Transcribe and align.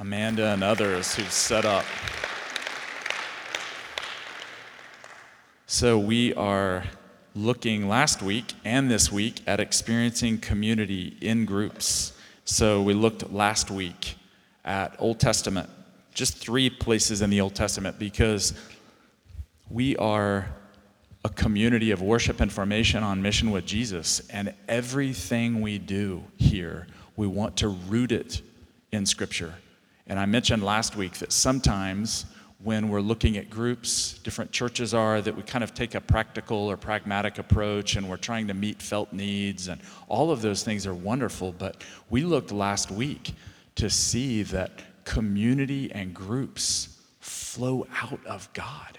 Amanda 0.00 0.46
and 0.46 0.64
others 0.64 1.14
who've 1.14 1.30
set 1.30 1.66
up. 1.66 1.84
So, 5.66 5.98
we 5.98 6.32
are 6.34 6.84
looking 7.34 7.86
last 7.86 8.22
week 8.22 8.54
and 8.64 8.90
this 8.90 9.12
week 9.12 9.42
at 9.46 9.60
experiencing 9.60 10.38
community 10.38 11.18
in 11.20 11.44
groups. 11.44 12.14
So, 12.46 12.80
we 12.80 12.94
looked 12.94 13.30
last 13.30 13.70
week 13.70 14.16
at 14.64 14.96
Old 14.98 15.20
Testament, 15.20 15.68
just 16.14 16.38
three 16.38 16.70
places 16.70 17.20
in 17.20 17.28
the 17.28 17.42
Old 17.42 17.54
Testament, 17.54 17.98
because 17.98 18.54
we 19.68 19.96
are 19.98 20.48
a 21.26 21.28
community 21.28 21.90
of 21.90 22.00
worship 22.00 22.40
and 22.40 22.50
formation 22.50 23.02
on 23.02 23.20
mission 23.20 23.50
with 23.50 23.66
Jesus. 23.66 24.26
And 24.30 24.54
everything 24.66 25.60
we 25.60 25.76
do 25.76 26.24
here, 26.38 26.86
we 27.16 27.26
want 27.26 27.58
to 27.58 27.68
root 27.68 28.12
it 28.12 28.40
in 28.92 29.04
Scripture. 29.04 29.56
And 30.10 30.18
I 30.18 30.26
mentioned 30.26 30.64
last 30.64 30.96
week 30.96 31.12
that 31.18 31.30
sometimes 31.30 32.26
when 32.58 32.88
we're 32.88 33.00
looking 33.00 33.36
at 33.36 33.48
groups, 33.48 34.18
different 34.24 34.50
churches 34.50 34.92
are, 34.92 35.20
that 35.20 35.36
we 35.36 35.44
kind 35.44 35.62
of 35.62 35.72
take 35.72 35.94
a 35.94 36.00
practical 36.00 36.68
or 36.68 36.76
pragmatic 36.76 37.38
approach 37.38 37.94
and 37.94 38.10
we're 38.10 38.16
trying 38.16 38.48
to 38.48 38.54
meet 38.54 38.82
felt 38.82 39.12
needs. 39.12 39.68
And 39.68 39.80
all 40.08 40.32
of 40.32 40.42
those 40.42 40.64
things 40.64 40.84
are 40.84 40.94
wonderful. 40.94 41.52
But 41.52 41.84
we 42.10 42.22
looked 42.24 42.50
last 42.50 42.90
week 42.90 43.34
to 43.76 43.88
see 43.88 44.42
that 44.42 45.04
community 45.04 45.92
and 45.92 46.12
groups 46.12 46.98
flow 47.20 47.86
out 48.02 48.20
of 48.26 48.52
God, 48.52 48.98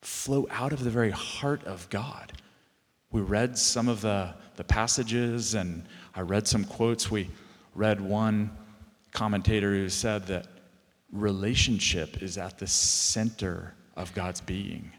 flow 0.00 0.48
out 0.50 0.72
of 0.72 0.84
the 0.84 0.90
very 0.90 1.10
heart 1.10 1.64
of 1.64 1.86
God. 1.90 2.32
We 3.10 3.20
read 3.20 3.58
some 3.58 3.88
of 3.88 4.00
the, 4.00 4.32
the 4.56 4.64
passages 4.64 5.52
and 5.52 5.84
I 6.14 6.22
read 6.22 6.48
some 6.48 6.64
quotes. 6.64 7.10
We 7.10 7.28
read 7.74 8.00
one 8.00 8.56
commentator 9.12 9.72
who 9.72 9.88
said 9.88 10.26
that 10.26 10.46
relationship 11.12 12.22
is 12.22 12.38
at 12.38 12.58
the 12.58 12.66
center 12.66 13.74
of 13.96 14.12
God's 14.14 14.40
being. 14.40 14.90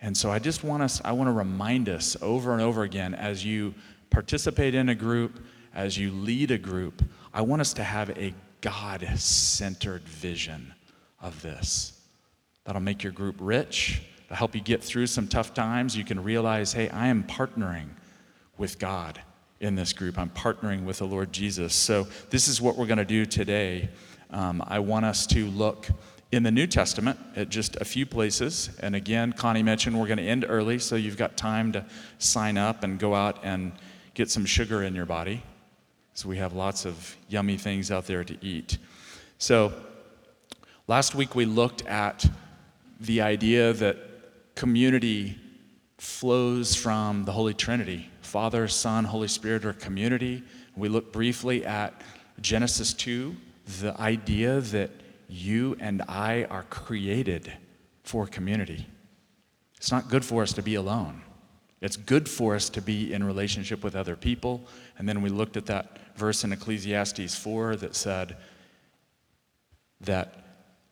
And 0.00 0.16
so 0.16 0.30
I 0.30 0.40
just 0.40 0.64
want 0.64 0.82
us, 0.82 1.00
I 1.04 1.12
want 1.12 1.28
to 1.28 1.32
remind 1.32 1.88
us 1.88 2.16
over 2.20 2.52
and 2.52 2.60
over 2.60 2.82
again 2.82 3.14
as 3.14 3.44
you 3.44 3.74
participate 4.10 4.74
in 4.74 4.88
a 4.88 4.94
group, 4.94 5.38
as 5.72 5.96
you 5.96 6.10
lead 6.10 6.50
a 6.50 6.58
group, 6.58 7.02
I 7.32 7.42
want 7.42 7.60
us 7.60 7.72
to 7.74 7.84
have 7.84 8.10
a 8.10 8.34
God 8.60 9.08
centered 9.16 10.02
vision 10.02 10.74
of 11.20 11.40
this. 11.40 12.00
That'll 12.64 12.82
make 12.82 13.02
your 13.02 13.12
group 13.12 13.36
rich, 13.38 14.02
to 14.28 14.34
help 14.34 14.54
you 14.54 14.60
get 14.60 14.82
through 14.82 15.06
some 15.06 15.28
tough 15.28 15.54
times. 15.54 15.96
You 15.96 16.04
can 16.04 16.22
realize, 16.22 16.72
hey, 16.72 16.88
I 16.88 17.06
am 17.08 17.22
partnering 17.24 17.88
with 18.58 18.78
God 18.78 19.20
in 19.62 19.76
this 19.76 19.92
group. 19.92 20.18
I'm 20.18 20.28
partnering 20.28 20.84
with 20.84 20.98
the 20.98 21.06
Lord 21.06 21.32
Jesus. 21.32 21.72
So, 21.72 22.08
this 22.30 22.48
is 22.48 22.60
what 22.60 22.76
we're 22.76 22.86
going 22.86 22.98
to 22.98 23.04
do 23.04 23.24
today. 23.24 23.88
Um, 24.30 24.62
I 24.66 24.80
want 24.80 25.06
us 25.06 25.26
to 25.28 25.46
look 25.46 25.88
in 26.32 26.42
the 26.42 26.50
New 26.50 26.66
Testament 26.66 27.18
at 27.36 27.48
just 27.48 27.76
a 27.76 27.84
few 27.84 28.04
places. 28.04 28.70
And 28.80 28.96
again, 28.96 29.32
Connie 29.32 29.62
mentioned 29.62 29.98
we're 29.98 30.08
going 30.08 30.18
to 30.18 30.26
end 30.26 30.44
early, 30.48 30.78
so 30.78 30.96
you've 30.96 31.16
got 31.16 31.36
time 31.36 31.72
to 31.72 31.86
sign 32.18 32.58
up 32.58 32.82
and 32.82 32.98
go 32.98 33.14
out 33.14 33.38
and 33.44 33.72
get 34.14 34.30
some 34.30 34.44
sugar 34.44 34.82
in 34.82 34.94
your 34.94 35.06
body. 35.06 35.42
So, 36.14 36.28
we 36.28 36.38
have 36.38 36.52
lots 36.54 36.84
of 36.84 37.16
yummy 37.28 37.56
things 37.56 37.90
out 37.90 38.06
there 38.06 38.24
to 38.24 38.44
eat. 38.44 38.78
So, 39.38 39.72
last 40.88 41.14
week 41.14 41.36
we 41.36 41.44
looked 41.44 41.86
at 41.86 42.26
the 42.98 43.20
idea 43.20 43.72
that 43.74 43.96
community 44.56 45.38
flows 45.98 46.74
from 46.74 47.24
the 47.24 47.32
Holy 47.32 47.54
Trinity. 47.54 48.08
Father, 48.32 48.66
Son, 48.66 49.04
Holy 49.04 49.28
Spirit 49.28 49.66
or 49.66 49.74
community. 49.74 50.42
We 50.74 50.88
look 50.88 51.12
briefly 51.12 51.66
at 51.66 52.00
Genesis 52.40 52.94
2, 52.94 53.36
the 53.82 53.94
idea 54.00 54.62
that 54.62 54.90
you 55.28 55.76
and 55.78 56.00
I 56.08 56.44
are 56.44 56.62
created 56.62 57.52
for 58.04 58.26
community. 58.26 58.86
It's 59.76 59.92
not 59.92 60.08
good 60.08 60.24
for 60.24 60.42
us 60.42 60.54
to 60.54 60.62
be 60.62 60.76
alone. 60.76 61.20
It's 61.82 61.98
good 61.98 62.26
for 62.26 62.54
us 62.54 62.70
to 62.70 62.80
be 62.80 63.12
in 63.12 63.22
relationship 63.22 63.84
with 63.84 63.94
other 63.94 64.16
people. 64.16 64.62
And 64.96 65.06
then 65.06 65.20
we 65.20 65.28
looked 65.28 65.58
at 65.58 65.66
that 65.66 65.98
verse 66.16 66.42
in 66.42 66.54
Ecclesiastes 66.54 67.34
4 67.34 67.76
that 67.76 67.94
said 67.94 68.38
that 70.00 70.42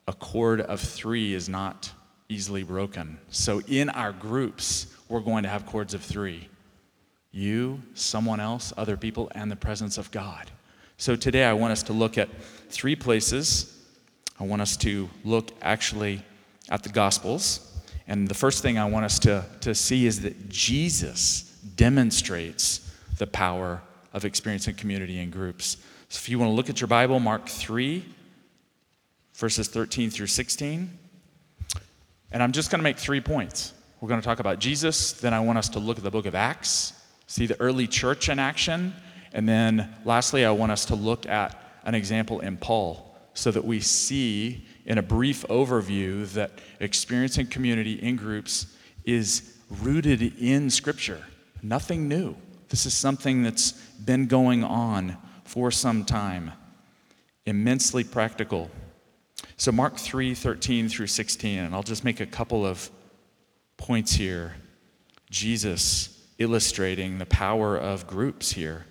a 0.07 0.13
cord 0.13 0.61
of 0.61 0.79
three 0.79 1.33
is 1.33 1.49
not 1.49 1.91
easily 2.29 2.65
broken. 2.65 3.19
So 3.31 3.63
in 3.67 3.89
our 3.89 4.13
groups, 4.13 4.89
we're 5.09 5.21
going 5.21 5.45
to 5.45 5.49
have 5.49 5.65
cords 5.65 5.95
of 5.95 6.03
three 6.03 6.50
you, 7.33 7.83
someone 7.95 8.41
else, 8.41 8.73
other 8.77 8.97
people, 8.97 9.31
and 9.35 9.51
the 9.51 9.57
presence 9.57 9.99
of 9.99 10.11
God. 10.11 10.51
So 10.97 11.17
today 11.17 11.45
I 11.45 11.53
want 11.53 11.73
us 11.73 11.83
to 11.85 11.93
look 11.93 12.19
at 12.19 12.29
three 12.69 12.97
places. 12.97 13.77
I 14.39 14.45
want 14.45 14.63
us 14.63 14.77
to 14.79 15.09
look 15.25 15.51
actually 15.63 16.23
at 16.69 16.83
the 16.83 16.89
Gospels. 16.89 17.67
And 18.07 18.29
the 18.29 18.35
first 18.35 18.63
thing 18.63 18.79
I 18.79 18.85
want 18.85 19.05
us 19.05 19.19
to, 19.21 19.45
to 19.61 19.75
see 19.75 20.07
is 20.07 20.21
that 20.23 20.49
Jesus 20.49 21.43
demonstrates 21.77 22.93
the 23.19 23.27
power 23.27 23.81
of 24.13 24.25
experiencing 24.25 24.75
community 24.75 25.21
in 25.21 25.31
groups. 25.31 25.77
So 26.09 26.19
if 26.19 26.29
you 26.29 26.39
want 26.39 26.51
to 26.51 26.55
look 26.55 26.69
at 26.69 26.81
your 26.81 26.89
Bible, 26.89 27.21
Mark 27.21 27.49
3, 27.49 28.05
verses 29.35 29.69
13 29.69 30.11
through 30.11 30.27
16. 30.27 30.99
And 32.33 32.43
I'm 32.43 32.53
just 32.53 32.71
going 32.71 32.81
to 32.81 32.83
make 32.83 32.99
three 32.99 33.21
points. 33.21 33.73
We're 34.01 34.09
going 34.09 34.21
to 34.21 34.25
talk 34.25 34.41
about 34.41 34.59
Jesus, 34.59 35.13
then 35.13 35.35
I 35.35 35.41
want 35.41 35.59
us 35.59 35.69
to 35.71 35.79
look 35.79 35.99
at 35.99 36.05
the 36.05 36.11
book 36.11 36.27
of 36.27 36.35
Acts, 36.35 36.95
see 37.31 37.47
the 37.47 37.59
early 37.61 37.87
church 37.87 38.29
in 38.29 38.41
action. 38.41 38.93
And 39.33 39.49
then 39.49 39.89
lastly, 40.05 40.45
I 40.45 40.51
want 40.51 40.73
us 40.73 40.87
to 40.87 40.97
look 40.97 41.27
at 41.27 41.57
an 41.85 41.95
example 41.95 42.41
in 42.41 42.57
Paul 42.57 43.17
so 43.35 43.53
that 43.53 43.65
we 43.65 43.79
see 43.79 44.67
in 44.85 44.99
a 44.99 45.03
brief 45.03 45.47
overview 45.47 46.29
that 46.33 46.51
experiencing 46.81 47.47
community 47.47 47.93
in 47.93 48.17
groups 48.17 48.67
is 49.05 49.57
rooted 49.81 50.21
in 50.41 50.71
Scripture. 50.71 51.25
Nothing 51.63 52.09
new. 52.09 52.35
This 52.69 52.85
is 52.85 52.95
something 52.95 53.45
that's 53.45 53.73
been 54.05 54.27
going 54.27 54.65
on 54.65 55.17
for 55.45 55.71
some 55.71 56.05
time, 56.05 56.51
immensely 57.47 58.03
practical. 58.03 58.69
So, 59.57 59.71
Mark 59.71 59.97
3 59.97 60.35
13 60.35 60.89
through 60.89 61.07
16, 61.07 61.61
and 61.61 61.75
I'll 61.77 61.85
just 61.85 62.05
make 62.05 62.19
a 62.19 62.27
couple 62.27 62.67
of 62.67 62.91
points 63.77 64.13
here. 64.13 64.57
Jesus 65.31 66.20
illustrating 66.41 67.19
the 67.19 67.27
power 67.27 67.77
of 67.77 68.07
groups 68.07 68.53
here. 68.53 68.87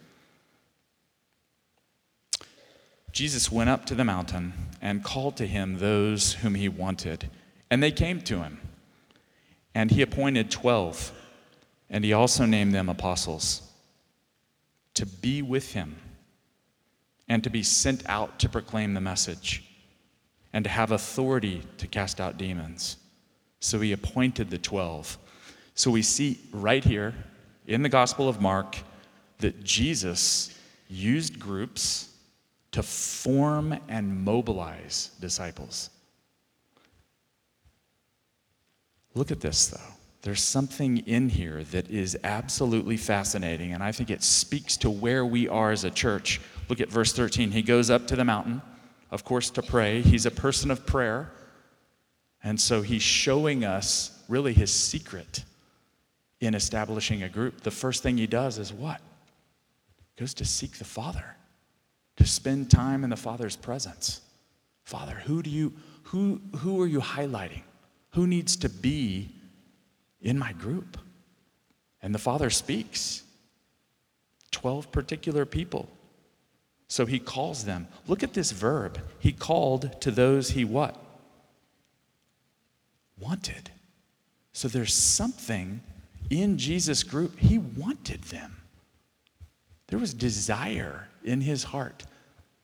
Jesus 3.11 3.51
went 3.51 3.69
up 3.69 3.85
to 3.87 3.95
the 3.95 4.05
mountain 4.05 4.53
and 4.81 5.03
called 5.03 5.35
to 5.37 5.47
him 5.47 5.79
those 5.79 6.33
whom 6.35 6.55
he 6.55 6.69
wanted, 6.69 7.29
and 7.69 7.83
they 7.83 7.91
came 7.91 8.21
to 8.21 8.43
him. 8.43 8.59
And 9.75 9.91
he 9.91 10.01
appointed 10.01 10.51
12, 10.51 11.11
and 11.89 12.05
he 12.05 12.13
also 12.13 12.45
named 12.45 12.73
them 12.73 12.87
apostles, 12.87 13.63
to 14.93 15.05
be 15.05 15.41
with 15.41 15.73
him 15.73 15.97
and 17.27 17.43
to 17.43 17.49
be 17.49 17.63
sent 17.63 18.07
out 18.07 18.39
to 18.39 18.49
proclaim 18.49 18.93
the 18.93 19.01
message 19.01 19.63
and 20.53 20.63
to 20.63 20.69
have 20.69 20.91
authority 20.91 21.63
to 21.77 21.87
cast 21.87 22.19
out 22.19 22.37
demons. 22.37 22.97
So 23.59 23.79
he 23.79 23.91
appointed 23.91 24.49
the 24.49 24.57
12. 24.57 25.17
So 25.75 25.91
we 25.91 26.01
see 26.01 26.39
right 26.51 26.83
here 26.83 27.13
in 27.69 27.83
the 27.83 27.89
Gospel 27.89 28.27
of 28.27 28.41
Mark 28.41 28.77
that 29.37 29.63
Jesus 29.63 30.57
used 30.89 31.39
groups 31.39 32.09
to 32.71 32.81
form 32.81 33.77
and 33.87 34.23
mobilize 34.23 35.11
disciples. 35.21 35.91
Look 39.13 39.31
at 39.31 39.39
this, 39.39 39.67
though. 39.67 39.93
There's 40.23 40.41
something 40.41 40.97
in 40.97 41.29
here 41.29 41.63
that 41.65 41.89
is 41.89 42.17
absolutely 42.23 42.97
fascinating, 42.97 43.73
and 43.73 43.83
I 43.83 43.91
think 43.91 44.09
it 44.09 44.23
speaks 44.23 44.75
to 44.77 44.89
where 44.89 45.23
we 45.23 45.47
are 45.47 45.71
as 45.71 45.83
a 45.83 45.91
church. 45.91 46.41
Look 46.69 46.81
at 46.81 46.89
verse 46.89 47.13
13. 47.13 47.51
He 47.51 47.61
goes 47.61 47.91
up 47.91 48.07
to 48.07 48.15
the 48.15 48.25
mountain, 48.25 48.63
of 49.11 49.23
course, 49.23 49.51
to 49.51 49.61
pray. 49.61 50.01
He's 50.01 50.25
a 50.25 50.31
person 50.31 50.71
of 50.71 50.87
prayer. 50.87 51.31
And 52.43 52.59
so 52.59 52.81
he's 52.81 53.03
showing 53.03 53.63
us 53.63 54.23
really 54.27 54.53
his 54.53 54.73
secret 54.73 55.43
in 56.39 56.55
establishing 56.55 57.23
a 57.23 57.29
group, 57.29 57.61
the 57.61 57.71
first 57.71 58.03
thing 58.03 58.17
he 58.17 58.27
does 58.27 58.57
is 58.57 58.71
what? 58.71 59.01
Goes 60.17 60.33
to 60.35 60.45
seek 60.45 60.77
the 60.77 60.85
Father, 60.85 61.35
to 62.17 62.25
spend 62.25 62.71
time 62.71 63.03
in 63.03 63.09
the 63.09 63.15
Father's 63.15 63.55
presence. 63.55 64.21
Father, 64.83 65.21
who 65.25 65.43
do 65.43 65.49
you 65.49 65.73
who 66.03 66.41
who 66.57 66.81
are 66.81 66.87
you 66.87 66.99
highlighting? 66.99 67.61
Who 68.11 68.25
needs 68.25 68.55
to 68.57 68.69
be 68.69 69.29
in 70.21 70.37
my 70.37 70.53
group? 70.53 70.97
And 72.01 72.13
the 72.13 72.19
Father 72.19 72.49
speaks. 72.49 73.23
12 74.51 74.91
particular 74.91 75.45
people. 75.45 75.89
So 76.87 77.05
he 77.05 77.19
calls 77.19 77.65
them. 77.65 77.87
Look 78.07 78.23
at 78.23 78.33
this 78.33 78.51
verb. 78.51 78.99
He 79.19 79.31
called 79.31 80.01
to 80.01 80.11
those 80.11 80.49
he 80.49 80.65
what? 80.65 80.97
Wanted. 83.19 83.69
So 84.53 84.67
there's 84.67 84.93
something 84.93 85.81
in 86.29 86.57
Jesus' 86.57 87.03
group, 87.03 87.39
he 87.39 87.57
wanted 87.57 88.23
them. 88.23 88.57
There 89.87 89.99
was 89.99 90.13
desire 90.13 91.07
in 91.23 91.41
his 91.41 91.63
heart 91.63 92.03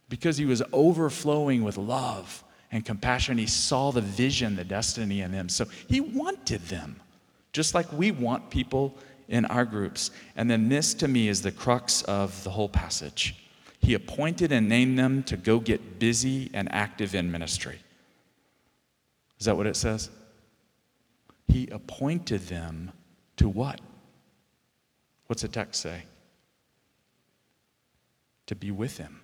Because 0.08 0.38
he 0.38 0.46
was 0.46 0.62
overflowing 0.72 1.64
with 1.64 1.78
love 1.78 2.44
and 2.72 2.86
compassion. 2.86 3.38
He 3.38 3.48
saw 3.48 3.92
the 3.92 4.02
vision, 4.02 4.56
the 4.56 4.64
destiny 4.64 5.22
in 5.22 5.32
them. 5.32 5.50
So 5.50 5.66
he 5.88 6.00
wanted 6.00 6.62
them, 6.68 7.02
just 7.54 7.74
like 7.74 7.92
we 7.92 8.12
want 8.12 8.50
people 8.50 8.96
in 9.28 9.46
our 9.46 9.66
groups. 9.66 10.12
And 10.36 10.50
then 10.50 10.70
this 10.70 10.94
to 10.96 11.08
me 11.08 11.28
is 11.28 11.42
the 11.42 11.52
crux 11.52 12.04
of 12.04 12.44
the 12.44 12.52
whole 12.52 12.70
passage. 12.70 13.36
He 13.80 13.96
appointed 13.96 14.52
and 14.52 14.70
named 14.70 14.98
them 14.98 15.24
to 15.24 15.38
go 15.38 15.60
get 15.60 16.00
busy 16.00 16.52
and 16.54 16.72
active 16.72 17.16
in 17.16 17.32
ministry. 17.32 17.80
Is 19.40 19.46
that 19.46 19.58
what 19.58 19.68
it 19.68 19.76
says? 19.76 20.10
He 21.48 21.68
appointed 21.70 22.42
them 22.48 22.92
to 23.38 23.50
what? 23.50 23.82
What's 25.28 25.42
the 25.42 25.48
text 25.48 25.82
say? 25.82 26.04
To 28.48 28.56
be 28.56 28.72
with 28.72 28.98
him. 28.98 29.22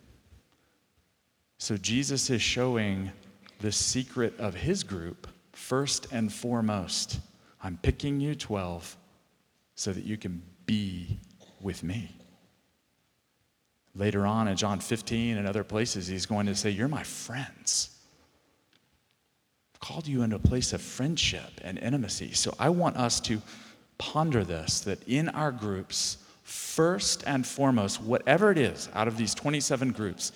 So 1.58 1.78
Jesus 1.78 2.30
is 2.30 2.42
showing 2.42 3.12
the 3.60 3.72
secret 3.72 4.34
of 4.40 4.56
his 4.56 4.84
group 4.84 5.28
first 5.52 6.08
and 6.12 6.34
foremost. 6.34 7.20
I'm 7.64 7.78
picking 7.78 8.20
you 8.20 8.34
12 8.34 8.98
so 9.76 9.94
that 9.94 10.04
you 10.04 10.18
can 10.18 10.42
be 10.66 11.20
with 11.62 11.84
me. 11.84 12.16
Later 13.94 14.26
on 14.26 14.48
in 14.48 14.56
John 14.56 14.80
15 14.80 15.38
and 15.38 15.48
other 15.48 15.64
places, 15.64 16.08
he's 16.08 16.26
going 16.26 16.46
to 16.48 16.56
say, 16.56 16.70
You're 16.70 16.88
my 16.88 17.04
friends. 17.04 17.90
I've 19.74 19.80
called 19.82 20.08
you 20.08 20.24
into 20.24 20.38
a 20.38 20.40
place 20.40 20.74
of 20.74 20.82
friendship 20.82 21.60
and 21.64 21.78
intimacy. 21.78 22.34
So 22.34 22.56
I 22.58 22.70
want 22.70 22.98
us 22.98 23.20
to 23.22 23.42
ponder 24.02 24.44
this 24.44 24.82
that 24.82 25.08
in 25.08 25.30
our 25.30 25.52
groups, 25.52 26.18
first 26.42 27.24
and 27.28 27.46
foremost, 27.46 28.02
whatever 28.02 28.52
it 28.52 28.58
is 28.58 28.90
out 28.96 29.08
of 29.08 29.16
these 29.16 29.36
27 29.36 29.92
groups, 29.92 30.32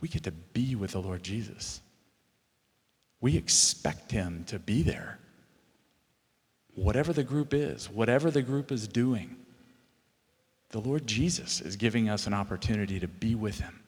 we 0.00 0.06
get 0.06 0.22
to 0.22 0.30
be 0.30 0.76
with 0.76 0.92
the 0.92 1.02
Lord 1.02 1.24
Jesus. 1.24 1.80
We 3.20 3.36
expect 3.36 4.12
him 4.12 4.44
to 4.46 4.60
be 4.60 4.84
there. 4.84 5.18
Whatever 6.76 7.12
the 7.12 7.24
group 7.24 7.52
is, 7.52 7.90
whatever 7.90 8.30
the 8.30 8.40
group 8.40 8.70
is 8.70 8.86
doing, 8.86 9.36
the 10.70 10.80
Lord 10.80 11.04
Jesus 11.04 11.60
is 11.60 11.74
giving 11.74 12.08
us 12.08 12.28
an 12.28 12.34
opportunity 12.34 13.00
to 13.00 13.08
be 13.08 13.34
with 13.34 13.58
him. 13.58 13.80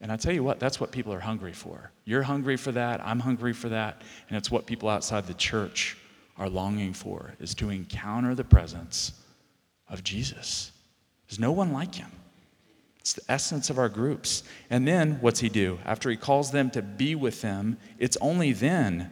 And 0.00 0.10
I 0.10 0.16
tell 0.16 0.32
you 0.32 0.42
what, 0.42 0.58
that's 0.58 0.80
what 0.80 0.90
people 0.90 1.12
are 1.12 1.20
hungry 1.20 1.52
for. 1.52 1.92
You're 2.06 2.22
hungry 2.22 2.56
for 2.56 2.72
that, 2.72 3.06
I'm 3.06 3.20
hungry 3.20 3.52
for 3.52 3.68
that, 3.68 4.00
and 4.30 4.38
it's 4.38 4.50
what 4.50 4.64
people 4.64 4.88
outside 4.88 5.26
the 5.26 5.34
church 5.34 5.98
are 6.40 6.48
longing 6.48 6.94
for 6.94 7.34
is 7.38 7.54
to 7.54 7.68
encounter 7.68 8.34
the 8.34 8.42
presence 8.42 9.12
of 9.88 10.02
Jesus. 10.02 10.72
There's 11.28 11.38
no 11.38 11.52
one 11.52 11.72
like 11.72 11.94
him. 11.94 12.10
It's 12.98 13.12
the 13.12 13.30
essence 13.30 13.68
of 13.70 13.78
our 13.78 13.90
groups. 13.90 14.42
And 14.70 14.88
then 14.88 15.18
what's 15.20 15.40
he 15.40 15.50
do? 15.50 15.78
After 15.84 16.10
he 16.10 16.16
calls 16.16 16.50
them 16.50 16.70
to 16.70 16.82
be 16.82 17.14
with 17.14 17.42
him, 17.42 17.76
it's 17.98 18.16
only 18.22 18.52
then 18.52 19.10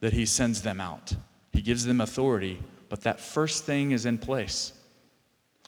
that 0.00 0.14
he 0.14 0.24
sends 0.24 0.62
them 0.62 0.80
out. 0.80 1.14
He 1.52 1.60
gives 1.60 1.84
them 1.84 2.00
authority, 2.00 2.58
but 2.88 3.02
that 3.02 3.20
first 3.20 3.64
thing 3.64 3.90
is 3.90 4.06
in 4.06 4.16
place. 4.16 4.72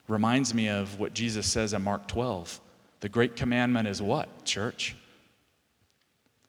Reminds 0.08 0.54
me 0.54 0.68
of 0.68 0.98
what 0.98 1.12
Jesus 1.12 1.46
says 1.46 1.74
in 1.74 1.82
Mark 1.82 2.08
12. 2.08 2.58
The 3.00 3.08
great 3.08 3.36
commandment 3.36 3.86
is 3.86 4.00
what, 4.00 4.44
church? 4.44 4.96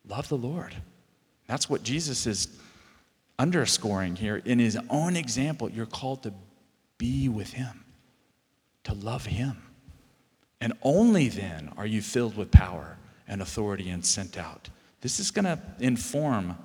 Love 0.07 0.29
the 0.29 0.37
Lord. 0.37 0.73
That's 1.47 1.69
what 1.69 1.83
Jesus 1.83 2.25
is 2.25 2.47
underscoring 3.43 4.15
here. 4.15 4.37
In 4.45 4.57
his 4.57 4.79
own 4.89 5.17
example, 5.17 5.69
you're 5.69 5.85
called 5.85 6.23
to 6.23 6.33
be 6.97 7.27
with 7.27 7.51
him, 7.51 7.83
to 8.85 8.93
love 8.93 9.25
him. 9.25 9.61
And 10.61 10.71
only 10.81 11.27
then 11.27 11.69
are 11.75 11.85
you 11.85 12.01
filled 12.01 12.37
with 12.37 12.51
power 12.51 12.97
and 13.27 13.41
authority 13.41 13.89
and 13.89 14.05
sent 14.05 14.37
out. 14.37 14.69
This 15.01 15.19
is 15.19 15.29
going 15.29 15.43
to 15.43 15.59
inform 15.81 16.57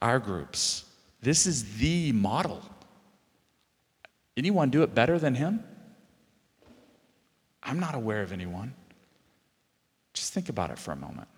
our 0.00 0.18
groups. 0.18 0.86
This 1.20 1.46
is 1.46 1.76
the 1.76 2.12
model. 2.12 2.62
Anyone 4.38 4.70
do 4.70 4.82
it 4.82 4.94
better 4.94 5.18
than 5.18 5.34
him? 5.34 5.62
I'm 7.62 7.78
not 7.78 7.94
aware 7.94 8.22
of 8.22 8.32
anyone. 8.32 8.72
Just 10.14 10.32
think 10.32 10.48
about 10.48 10.70
it 10.70 10.78
for 10.78 10.92
a 10.92 10.96
moment. 10.96 11.28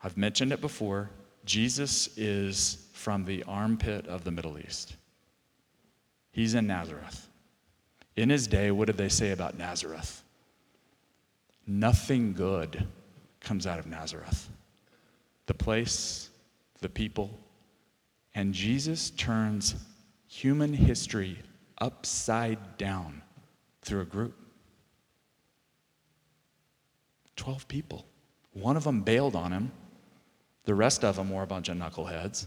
I've 0.00 0.16
mentioned 0.16 0.52
it 0.52 0.60
before. 0.60 1.10
Jesus 1.44 2.16
is 2.16 2.86
from 2.92 3.24
the 3.24 3.42
armpit 3.44 4.06
of 4.06 4.24
the 4.24 4.30
Middle 4.30 4.58
East. 4.58 4.96
He's 6.30 6.54
in 6.54 6.66
Nazareth. 6.66 7.28
In 8.16 8.30
his 8.30 8.46
day, 8.46 8.70
what 8.70 8.86
did 8.86 8.96
they 8.96 9.08
say 9.08 9.30
about 9.30 9.58
Nazareth? 9.58 10.22
Nothing 11.66 12.32
good 12.32 12.86
comes 13.40 13.66
out 13.66 13.78
of 13.78 13.86
Nazareth. 13.86 14.48
The 15.46 15.54
place, 15.54 16.30
the 16.80 16.88
people, 16.88 17.38
and 18.34 18.54
Jesus 18.54 19.10
turns 19.10 19.74
human 20.26 20.72
history 20.72 21.38
upside 21.78 22.78
down 22.78 23.22
through 23.82 24.02
a 24.02 24.06
group. 24.06 24.34
12 27.36 27.66
people. 27.68 28.06
One 28.52 28.76
of 28.76 28.84
them 28.84 29.00
bailed 29.00 29.34
on 29.34 29.52
him, 29.52 29.72
the 30.64 30.74
rest 30.74 31.04
of 31.04 31.16
them 31.16 31.30
were 31.30 31.42
a 31.42 31.46
bunch 31.46 31.68
of 31.68 31.76
knuckleheads. 31.76 32.46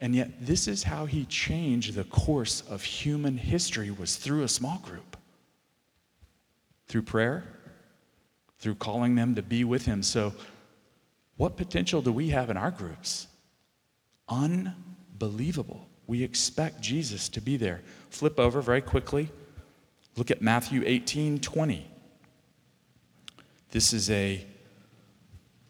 And 0.00 0.14
yet, 0.14 0.46
this 0.46 0.68
is 0.68 0.84
how 0.84 1.06
he 1.06 1.24
changed 1.24 1.94
the 1.94 2.04
course 2.04 2.62
of 2.68 2.84
human 2.84 3.36
history 3.36 3.90
was 3.90 4.16
through 4.16 4.44
a 4.44 4.48
small 4.48 4.78
group. 4.78 5.16
Through 6.86 7.02
prayer, 7.02 7.44
through 8.58 8.76
calling 8.76 9.14
them 9.14 9.34
to 9.34 9.42
be 9.42 9.64
with 9.64 9.86
him. 9.86 10.02
So, 10.02 10.32
what 11.36 11.56
potential 11.56 12.02
do 12.02 12.12
we 12.12 12.30
have 12.30 12.50
in 12.50 12.56
our 12.56 12.70
groups? 12.70 13.26
Unbelievable. 14.28 15.86
We 16.06 16.22
expect 16.22 16.80
Jesus 16.80 17.28
to 17.30 17.40
be 17.40 17.56
there. 17.56 17.82
Flip 18.10 18.38
over 18.40 18.60
very 18.60 18.80
quickly. 18.80 19.30
Look 20.16 20.30
at 20.30 20.42
Matthew 20.42 20.82
18 20.84 21.40
20. 21.40 21.86
This 23.70 23.92
is 23.92 24.10
a 24.10 24.44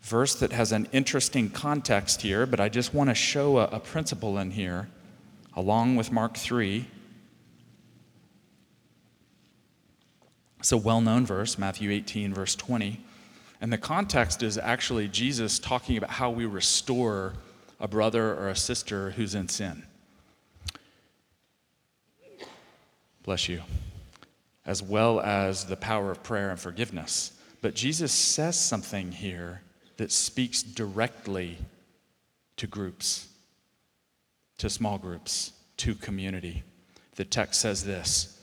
verse 0.03 0.35
that 0.37 0.53
has 0.53 0.73
an 0.73 0.89
interesting 0.93 1.51
context 1.51 2.23
here, 2.23 2.47
but 2.47 2.61
I 2.61 2.69
just 2.69 2.95
want 2.95 3.11
to 3.11 3.15
show 3.15 3.59
a, 3.59 3.65
a 3.65 3.81
principle 3.81 4.39
in 4.39 4.51
here, 4.51 4.89
along 5.55 5.97
with 5.97 6.13
Mark 6.13 6.37
3. 6.37 6.87
It's 10.61 10.73
a 10.73 10.77
well 10.77 11.01
known 11.01 11.27
verse, 11.27 11.59
Matthew 11.59 11.91
18, 11.91 12.35
verse 12.35 12.55
20. 12.55 13.01
And 13.61 13.73
the 13.73 13.79
context 13.79 14.43
is 14.43 14.57
actually 14.57 15.09
Jesus 15.09 15.59
talking 15.59 15.97
about 15.97 16.11
how 16.11 16.31
we 16.31 16.47
restore 16.47 17.35
a 17.81 17.89
brother 17.89 18.35
or 18.35 18.49
a 18.49 18.57
sister 18.57 19.11
who's 19.11 19.35
in 19.35 19.49
sin. 19.49 19.85
Bless 23.25 23.49
you. 23.49 23.63
As 24.65 24.83
well 24.83 25.21
as 25.21 25.65
the 25.65 25.77
power 25.77 26.11
of 26.11 26.23
prayer 26.23 26.51
and 26.51 26.59
forgiveness. 26.59 27.33
But 27.61 27.75
Jesus 27.75 28.13
says 28.13 28.59
something 28.59 29.13
here 29.13 29.63
that 29.99 30.11
speaks 30.11 30.63
directly 30.63 31.59
to 32.57 32.67
groups, 32.67 33.29
to 34.57 34.71
small 34.71 34.97
groups, 34.97 35.53
to 35.77 35.95
community. 35.95 36.63
The 37.17 37.25
text 37.25 37.61
says 37.61 37.85
this 37.85 38.41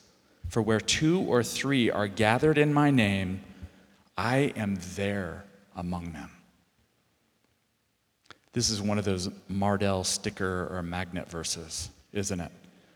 For 0.49 0.61
where 0.61 0.79
two 0.79 1.21
or 1.21 1.43
three 1.43 1.89
are 1.89 2.07
gathered 2.07 2.57
in 2.57 2.73
my 2.73 2.91
name, 2.91 3.41
I 4.17 4.53
am 4.55 4.77
there 4.95 5.45
among 5.75 6.13
them. 6.13 6.29
This 8.53 8.69
is 8.69 8.81
one 8.81 8.97
of 8.97 9.03
those 9.03 9.27
Mardel 9.51 10.05
sticker 10.05 10.69
or 10.71 10.81
magnet 10.81 11.29
verses, 11.29 11.89
isn't 12.13 12.39
it? 12.39 12.51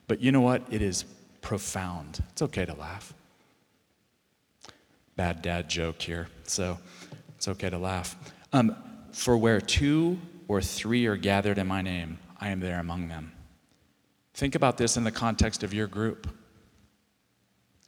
But 0.07 0.21
you 0.21 0.31
know 0.31 0.41
what? 0.41 0.63
It 0.69 0.81
is 0.81 1.03
profound. 1.41 2.23
It's 2.31 2.41
okay 2.41 2.65
to 2.65 2.73
laugh. 2.73 3.13
Bad 5.17 5.41
dad 5.41 5.69
joke 5.69 6.01
here, 6.01 6.29
so 6.43 6.77
it's 7.35 7.49
okay 7.49 7.69
to 7.69 7.77
laugh. 7.77 8.15
Um, 8.51 8.75
For 9.11 9.37
where 9.37 9.61
two 9.61 10.19
or 10.47 10.61
three 10.61 11.05
are 11.05 11.17
gathered 11.17 11.57
in 11.57 11.67
my 11.67 11.81
name, 11.81 12.19
I 12.39 12.49
am 12.49 12.59
there 12.59 12.79
among 12.79 13.07
them. 13.07 13.31
Think 14.33 14.55
about 14.55 14.77
this 14.77 14.97
in 14.97 15.03
the 15.03 15.11
context 15.11 15.63
of 15.63 15.73
your 15.73 15.87
group. 15.87 16.27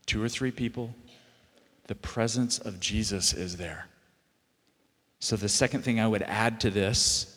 Two 0.05 0.23
or 0.23 0.29
three 0.29 0.51
people, 0.51 0.93
the 1.87 1.95
presence 1.95 2.59
of 2.59 2.79
Jesus 2.79 3.33
is 3.33 3.57
there. 3.57 3.87
So, 5.19 5.35
the 5.35 5.49
second 5.49 5.83
thing 5.83 5.99
I 5.99 6.07
would 6.07 6.23
add 6.23 6.59
to 6.61 6.69
this 6.69 7.31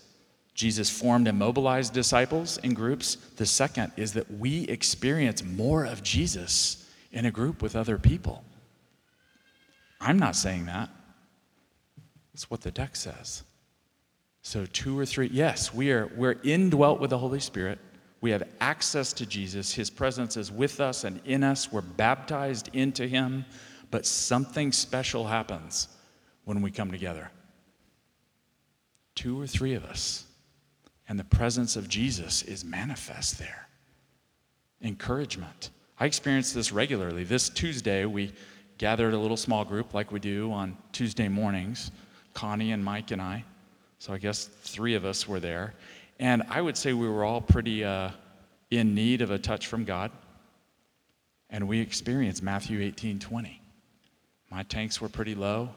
Jesus 0.55 0.89
formed 0.89 1.27
and 1.27 1.39
mobilized 1.39 1.93
disciples 1.93 2.59
in 2.59 2.75
groups. 2.75 3.17
The 3.37 3.47
second 3.47 3.93
is 3.97 4.13
that 4.13 4.31
we 4.31 4.63
experience 4.65 5.43
more 5.43 5.85
of 5.85 6.03
Jesus 6.03 6.89
in 7.11 7.27
a 7.27 7.31
group 7.31 7.61
with 7.61 7.75
other 7.75 7.99
people. 7.99 8.45
I'm 10.01 10.19
not 10.19 10.37
saying 10.37 10.67
that. 10.67 10.91
It's 12.35 12.51
what 12.51 12.61
the 12.61 12.71
text 12.71 13.03
says. 13.03 13.45
So, 14.43 14.67
two 14.67 14.99
or 14.99 15.07
three, 15.07 15.31
yes, 15.33 15.73
we 15.73 15.91
are, 15.93 16.11
we're 16.17 16.37
indwelt 16.43 17.01
with 17.01 17.11
the 17.11 17.19
Holy 17.19 17.41
Spirit. 17.41 17.79
We 18.21 18.31
have 18.33 18.43
access 18.61 19.13
to 19.15 19.27
Jesus. 19.27 19.73
His 19.73 19.89
presence 19.89 20.37
is 20.37 20.51
with 20.53 20.81
us 20.81 21.05
and 21.05 21.21
in 21.25 21.43
us. 21.45 21.73
We're 21.73 21.81
baptized 21.81 22.69
into 22.75 23.07
Him. 23.07 23.45
But 23.91 24.05
something 24.05 24.73
special 24.73 25.27
happens 25.27 25.89
when 26.45 26.61
we 26.61 26.71
come 26.71 26.91
together. 26.91 27.31
two 29.15 29.41
or 29.41 29.47
three 29.47 29.75
of 29.75 29.85
us, 29.85 30.27
and 31.09 31.19
the 31.19 31.25
presence 31.25 31.77
of 31.77 31.89
Jesus 31.89 32.43
is 32.43 32.65
manifest 32.65 33.39
there. 33.39 33.69
Encouragement. 34.83 35.71
I 36.01 36.07
experience 36.07 36.53
this 36.53 36.73
regularly. 36.73 37.25
This 37.25 37.49
Tuesday, 37.49 38.05
we 38.05 38.33
gathered 38.79 39.15
a 39.15 39.19
little 39.19 39.37
small 39.37 39.65
group 39.65 39.95
like 39.95 40.11
we 40.11 40.19
do 40.19 40.51
on 40.53 40.77
Tuesday 40.93 41.29
mornings, 41.29 41.91
Connie 42.35 42.73
and 42.73 42.85
Mike 42.85 43.11
and 43.11 43.23
I. 43.23 43.45
So 43.99 44.13
I 44.13 44.19
guess 44.19 44.45
three 44.45 44.95
of 44.95 45.05
us 45.05 45.27
were 45.27 45.41
there. 45.41 45.75
And 46.19 46.43
I 46.49 46.61
would 46.61 46.77
say 46.77 46.93
we 46.93 47.09
were 47.09 47.25
all 47.25 47.41
pretty 47.41 47.85
uh, 47.85 48.11
in 48.71 48.95
need 48.95 49.23
of 49.23 49.31
a 49.31 49.39
touch 49.39 49.67
from 49.67 49.85
God. 49.85 50.11
And 51.51 51.67
we 51.69 51.81
experienced 51.81 52.43
Matthew 52.43 52.81
18 52.81 53.19
20. 53.19 53.61
My 54.51 54.63
tanks 54.65 55.01
were 55.01 55.09
pretty 55.09 55.35
low. 55.35 55.71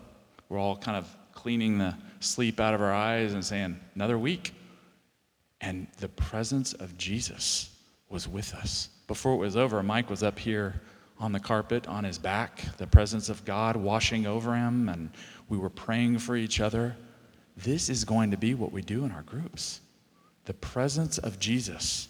We're 0.49 0.59
all 0.59 0.77
kind 0.77 0.97
of 0.97 1.07
cleaning 1.33 1.77
the 1.77 1.95
sleep 2.19 2.59
out 2.59 2.73
of 2.73 2.81
our 2.81 2.93
eyes 2.93 3.33
and 3.33 3.43
saying, 3.43 3.79
another 3.95 4.17
week. 4.17 4.53
And 5.61 5.87
the 5.97 6.09
presence 6.09 6.73
of 6.73 6.97
Jesus 6.97 7.71
was 8.09 8.27
with 8.27 8.53
us. 8.53 8.89
Before 9.07 9.33
it 9.33 9.37
was 9.37 9.55
over, 9.55 9.81
Mike 9.81 10.09
was 10.09 10.23
up 10.23 10.37
here 10.37 10.81
on 11.19 11.31
the 11.31 11.39
carpet 11.39 11.87
on 11.87 12.03
his 12.03 12.17
back, 12.17 12.63
the 12.77 12.85
presence 12.85 13.29
of 13.29 13.43
God 13.45 13.75
washing 13.75 14.27
over 14.27 14.55
him, 14.55 14.89
and 14.89 15.09
we 15.49 15.57
were 15.57 15.69
praying 15.69 16.19
for 16.19 16.35
each 16.35 16.59
other. 16.59 16.95
This 17.55 17.89
is 17.89 18.03
going 18.03 18.31
to 18.31 18.37
be 18.37 18.53
what 18.53 18.71
we 18.71 18.81
do 18.81 19.05
in 19.05 19.11
our 19.11 19.23
groups 19.23 19.81
the 20.45 20.53
presence 20.53 21.17
of 21.17 21.39
Jesus 21.39 22.07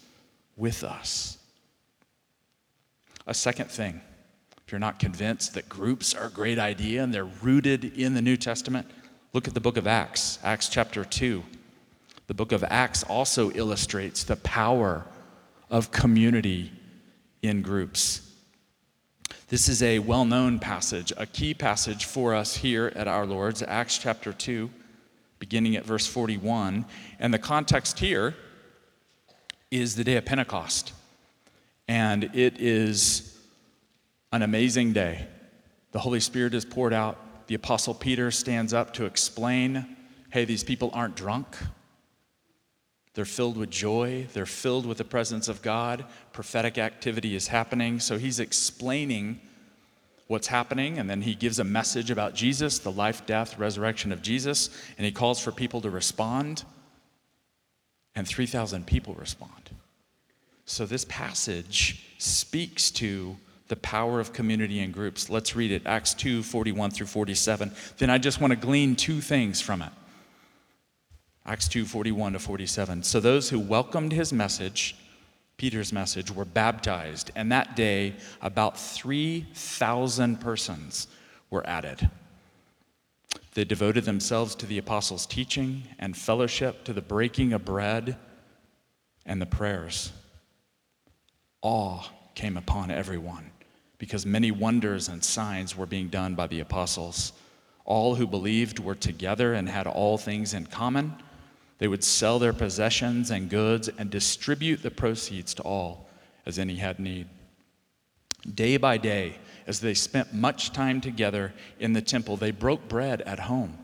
with 0.55 0.83
us. 0.83 1.39
A 3.25 3.33
second 3.33 3.71
thing, 3.71 3.99
if 4.63 4.71
you're 4.71 4.79
not 4.79 4.99
convinced 4.99 5.55
that 5.55 5.67
groups 5.67 6.13
are 6.13 6.27
a 6.27 6.29
great 6.29 6.59
idea 6.59 7.03
and 7.03 7.11
they're 7.11 7.25
rooted 7.25 7.97
in 7.97 8.13
the 8.13 8.21
New 8.21 8.37
Testament, 8.37 8.85
look 9.33 9.47
at 9.47 9.55
the 9.55 9.59
book 9.59 9.75
of 9.75 9.87
Acts, 9.87 10.37
Acts 10.43 10.69
chapter 10.69 11.03
2. 11.03 11.43
The 12.27 12.33
book 12.35 12.51
of 12.51 12.63
Acts 12.63 13.01
also 13.03 13.49
illustrates 13.51 14.23
the 14.23 14.35
power 14.35 15.07
of 15.71 15.91
community 15.91 16.71
in 17.41 17.63
groups. 17.63 18.26
This 19.49 19.69
is 19.69 19.81
a 19.81 19.99
well 19.99 20.25
known 20.25 20.59
passage, 20.59 21.13
a 21.15 21.25
key 21.25 21.53
passage 21.53 22.03
for 22.03 22.35
us 22.35 22.57
here 22.57 22.91
at 22.97 23.07
our 23.07 23.25
Lord's, 23.25 23.63
Acts 23.63 23.97
chapter 23.97 24.33
2, 24.33 24.69
beginning 25.39 25.77
at 25.77 25.85
verse 25.85 26.05
41. 26.05 26.83
And 27.17 27.33
the 27.33 27.39
context 27.39 27.99
here 27.99 28.35
is 29.71 29.95
the 29.95 30.03
day 30.03 30.17
of 30.17 30.25
Pentecost. 30.25 30.91
And 31.87 32.25
it 32.35 32.59
is 32.59 33.39
an 34.33 34.41
amazing 34.41 34.91
day. 34.91 35.25
The 35.93 35.99
Holy 35.99 36.19
Spirit 36.19 36.53
is 36.53 36.65
poured 36.65 36.91
out. 36.91 37.47
The 37.47 37.55
Apostle 37.55 37.93
Peter 37.93 38.31
stands 38.31 38.73
up 38.73 38.93
to 38.95 39.05
explain 39.05 39.95
hey, 40.29 40.43
these 40.43 40.65
people 40.65 40.91
aren't 40.93 41.15
drunk. 41.15 41.55
They're 43.17 43.25
filled 43.25 43.57
with 43.57 43.71
joy. 43.71 44.27
They're 44.33 44.45
filled 44.45 44.85
with 44.85 44.99
the 44.99 45.03
presence 45.03 45.47
of 45.47 45.63
God. 45.63 46.05
Prophetic 46.33 46.77
activity 46.77 47.35
is 47.35 47.47
happening. 47.47 47.99
So 47.99 48.19
he's 48.19 48.39
explaining 48.39 49.41
what's 50.27 50.45
happening, 50.45 50.99
and 50.99 51.09
then 51.09 51.23
he 51.23 51.33
gives 51.33 51.57
a 51.57 51.63
message 51.63 52.11
about 52.11 52.35
Jesus, 52.35 52.77
the 52.77 52.91
life, 52.91 53.25
death, 53.25 53.57
resurrection 53.57 54.11
of 54.11 54.21
Jesus, 54.21 54.69
and 54.99 55.05
he 55.05 55.11
calls 55.11 55.39
for 55.39 55.51
people 55.51 55.81
to 55.81 55.89
respond. 55.89 56.63
And 58.13 58.27
3,000 58.27 58.85
people 58.85 59.15
respond. 59.15 59.71
So 60.65 60.85
this 60.85 61.05
passage 61.05 62.05
speaks 62.19 62.91
to 62.91 63.35
the 63.67 63.77
power 63.77 64.19
of 64.19 64.31
community 64.31 64.79
and 64.81 64.93
groups. 64.93 65.27
Let's 65.27 65.55
read 65.55 65.71
it 65.71 65.87
Acts 65.87 66.13
2 66.13 66.43
41 66.43 66.91
through 66.91 67.07
47. 67.07 67.71
Then 67.97 68.11
I 68.11 68.19
just 68.19 68.39
want 68.39 68.51
to 68.51 68.57
glean 68.57 68.95
two 68.95 69.21
things 69.21 69.59
from 69.59 69.81
it. 69.81 69.91
Acts 71.47 71.69
2 71.69 71.85
41 71.85 72.33
to 72.33 72.39
47. 72.39 73.03
So 73.03 73.21
those 73.21 73.49
who 73.49 73.59
welcomed 73.59 74.11
his 74.11 74.33
message, 74.33 74.97
Peter's 75.55 75.93
message, 75.93 76.29
were 76.29 76.43
baptized, 76.43 77.31
and 77.35 77.49
that 77.53 77.77
day 77.77 78.15
about 78.41 78.77
3,000 78.77 80.41
persons 80.41 81.07
were 81.49 81.65
added. 81.65 82.09
They 83.53 83.63
devoted 83.63 84.03
themselves 84.03 84.55
to 84.55 84.65
the 84.65 84.77
apostles' 84.77 85.25
teaching 85.25 85.83
and 85.99 86.17
fellowship, 86.17 86.83
to 86.83 86.93
the 86.93 87.01
breaking 87.01 87.53
of 87.53 87.63
bread 87.63 88.17
and 89.25 89.41
the 89.41 89.45
prayers. 89.45 90.11
Awe 91.61 92.03
came 92.35 92.57
upon 92.57 92.91
everyone 92.91 93.51
because 93.97 94.25
many 94.25 94.51
wonders 94.51 95.07
and 95.07 95.23
signs 95.23 95.77
were 95.77 95.85
being 95.85 96.09
done 96.09 96.35
by 96.35 96.45
the 96.47 96.59
apostles. 96.59 97.31
All 97.85 98.15
who 98.15 98.27
believed 98.27 98.79
were 98.79 98.95
together 98.95 99.53
and 99.53 99.69
had 99.69 99.87
all 99.87 100.17
things 100.17 100.53
in 100.53 100.65
common 100.65 101.15
they 101.77 101.87
would 101.87 102.03
sell 102.03 102.39
their 102.39 102.53
possessions 102.53 103.29
and 103.31 103.49
goods 103.49 103.87
and 103.87 104.09
distribute 104.09 104.81
the 104.81 104.91
proceeds 104.91 105.53
to 105.55 105.63
all 105.63 106.09
as 106.45 106.57
any 106.57 106.75
had 106.75 106.99
need. 106.99 107.27
Day 108.53 108.77
by 108.77 108.97
day, 108.97 109.37
as 109.67 109.81
they 109.81 109.93
spent 109.93 110.33
much 110.33 110.71
time 110.71 111.01
together 111.01 111.53
in 111.79 111.93
the 111.93 112.01
temple, 112.01 112.37
they 112.37 112.51
broke 112.51 112.87
bread 112.87 113.21
at 113.23 113.39
home 113.39 113.77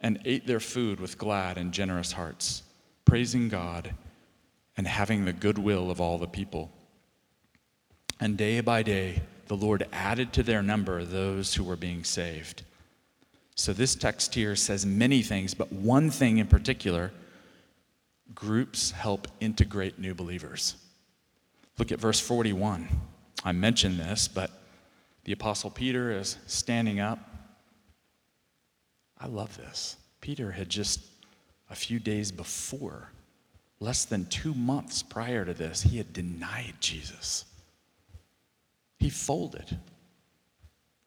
and 0.00 0.20
ate 0.24 0.46
their 0.46 0.60
food 0.60 1.00
with 1.00 1.18
glad 1.18 1.58
and 1.58 1.72
generous 1.72 2.12
hearts, 2.12 2.62
praising 3.04 3.48
God 3.48 3.94
and 4.76 4.86
having 4.86 5.24
the 5.24 5.32
goodwill 5.32 5.90
of 5.90 6.00
all 6.00 6.18
the 6.18 6.28
people. 6.28 6.70
And 8.20 8.36
day 8.36 8.60
by 8.60 8.82
day, 8.82 9.22
the 9.46 9.56
Lord 9.56 9.86
added 9.92 10.32
to 10.34 10.42
their 10.42 10.62
number 10.62 11.04
those 11.04 11.54
who 11.54 11.64
were 11.64 11.76
being 11.76 12.04
saved. 12.04 12.62
So 13.58 13.72
this 13.72 13.96
text 13.96 14.36
here 14.36 14.54
says 14.54 14.86
many 14.86 15.20
things, 15.20 15.52
but 15.52 15.72
one 15.72 16.10
thing 16.10 16.38
in 16.38 16.46
particular 16.46 17.10
groups 18.32 18.92
help 18.92 19.26
integrate 19.40 19.98
new 19.98 20.14
believers. 20.14 20.76
Look 21.76 21.90
at 21.90 21.98
verse 21.98 22.20
41. 22.20 22.88
I 23.42 23.50
mentioned 23.50 23.98
this, 23.98 24.28
but 24.28 24.52
the 25.24 25.32
Apostle 25.32 25.70
Peter 25.70 26.12
is 26.12 26.38
standing 26.46 27.00
up. 27.00 27.18
I 29.18 29.26
love 29.26 29.56
this. 29.56 29.96
Peter 30.20 30.52
had 30.52 30.68
just 30.68 31.00
a 31.68 31.74
few 31.74 31.98
days 31.98 32.30
before, 32.30 33.10
less 33.80 34.04
than 34.04 34.26
two 34.26 34.54
months 34.54 35.02
prior 35.02 35.44
to 35.44 35.52
this, 35.52 35.82
he 35.82 35.98
had 35.98 36.12
denied 36.12 36.74
Jesus. 36.78 37.44
He 39.00 39.10
folded, 39.10 39.80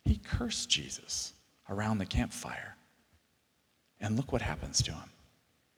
he 0.03 0.17
cursed 0.17 0.69
Jesus 0.69 1.31
around 1.71 1.97
the 1.97 2.05
campfire. 2.05 2.75
And 3.99 4.17
look 4.17 4.31
what 4.31 4.41
happens 4.41 4.83
to 4.83 4.91
him. 4.91 5.09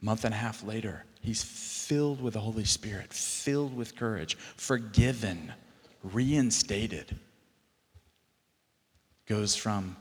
A 0.01 0.05
month 0.05 0.25
and 0.25 0.33
a 0.33 0.37
half 0.37 0.63
later, 0.63 1.05
he's 1.21 1.43
filled 1.43 2.21
with 2.21 2.33
the 2.33 2.39
Holy 2.39 2.65
Spirit, 2.65 3.13
filled 3.13 3.75
with 3.75 3.95
courage, 3.95 4.35
forgiven, 4.35 5.53
reinstated. 6.03 7.15
Goes 9.27 9.55
from 9.55 9.95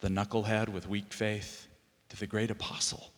the 0.00 0.08
knucklehead 0.08 0.68
with 0.68 0.88
weak 0.88 1.12
faith 1.12 1.68
to 2.10 2.16
the 2.16 2.26
great 2.26 2.50
apostle. 2.50 3.10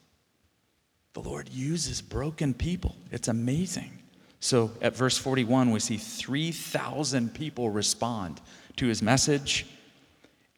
The 1.15 1.21
Lord 1.21 1.49
uses 1.49 2.01
broken 2.01 2.55
people. 2.55 2.95
It's 3.11 3.29
amazing. 3.29 3.99
So 4.41 4.71
at 4.81 4.95
verse 4.95 5.19
41, 5.19 5.73
we 5.73 5.81
see 5.81 5.97
3,000 5.97 7.35
people 7.35 7.71
respond 7.71 8.41
to 8.77 8.87
his 8.87 9.03
message 9.03 9.67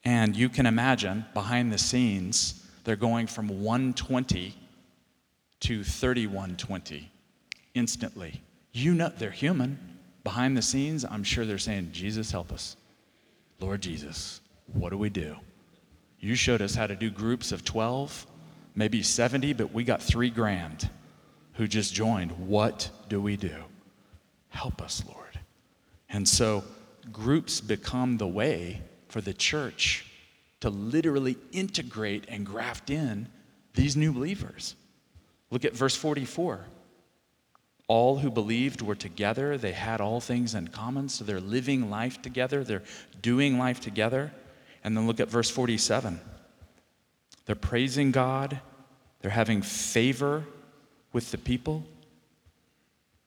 and 0.05 0.37
you 0.37 0.49
can 0.49 0.67
imagine 0.67 1.25
behind 1.35 1.73
the 1.73 1.79
scenes, 1.79 2.67
they're 2.85 2.97
going 2.97 3.27
from 3.27 3.49
120 3.49 4.55
to 5.61 5.85
3120 5.85 7.11
instantly. 7.75 8.43
You 8.73 8.95
know, 8.95 9.13
they're 9.17 9.31
human. 9.31 9.79
Behind 10.25 10.57
the 10.57 10.63
scenes, 10.63 11.05
I'm 11.05 11.25
sure 11.25 11.45
they're 11.45 11.59
saying, 11.59 11.91
Jesus, 11.93 12.31
help 12.31 12.53
us. 12.53 12.77
Lord 13.59 13.83
Jesus, 13.83 14.41
what 14.73 14.91
do 14.91 14.99
we 14.99 15.11
do? 15.11 15.37
You 16.19 16.35
showed 16.35 16.63
us 16.63 16.75
how 16.75 16.87
to 16.87 16.97
do 16.97 17.11
groups 17.11 17.53
of 17.53 17.65
12, 17.65 18.27
maybe 18.75 19.03
70, 19.03 19.55
but 19.55 19.73
we 19.73 19.85
got 19.85 20.03
three 20.03 20.31
grand 20.31 20.89
who 21.55 21.67
just 21.67 21.95
joined. 21.95 22.33
What 22.33 22.91
do 23.09 23.21
we 23.21 23.37
do? 23.37 23.55
Help 24.49 24.83
us, 24.83 25.03
Lord. 25.07 25.41
And 26.09 26.27
so 26.29 26.65
groups 27.13 27.61
become 27.61 28.17
the 28.17 28.27
way 28.27 28.83
for 29.11 29.21
the 29.21 29.35
church 29.35 30.07
to 30.61 30.71
literally 30.71 31.37
integrate 31.53 32.25
and 32.29 32.47
graft 32.47 32.91
in 32.91 33.29
these 33.75 33.97
new 33.97 34.13
believers. 34.13 34.77
Look 35.51 35.65
at 35.65 35.75
verse 35.75 35.97
44. 35.97 36.65
All 37.89 38.19
who 38.19 38.31
believed 38.31 38.83
were 38.83 38.95
together. 38.95 39.59
They 39.59 39.73
had 39.73 40.01
all 40.01 40.21
things 40.21 40.55
in 40.55 40.69
common. 40.69 41.09
So 41.09 41.25
they're 41.25 41.41
living 41.41 41.91
life 41.91 42.23
together. 42.23 42.63
They're 42.63 42.85
doing 43.21 43.59
life 43.59 43.81
together. 43.81 44.33
And 44.85 44.97
then 44.97 45.07
look 45.07 45.19
at 45.21 45.29
verse 45.29 45.51
47. 45.51 46.21
They're 47.47 47.57
praising 47.57 48.13
God. 48.13 48.61
They're 49.21 49.31
having 49.31 49.63
favor 49.63 50.45
with 51.13 51.33
the 51.33 51.39
people. 51.39 51.85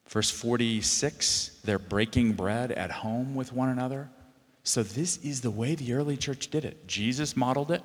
Verse 0.08 0.30
46 0.30 1.60
they're 1.63 1.80
breaking 1.80 2.34
bread 2.34 2.72
at 2.72 2.92
home 2.92 3.36
with 3.36 3.54
one 3.54 3.70
another. 3.70 4.10
So, 4.63 4.82
this 4.82 5.17
is 5.17 5.41
the 5.41 5.51
way 5.51 5.75
the 5.75 5.93
early 5.93 6.15
church 6.15 6.48
did 6.48 6.63
it. 6.63 6.88
Jesus 6.88 7.36
modeled 7.36 7.72
it. 7.72 7.82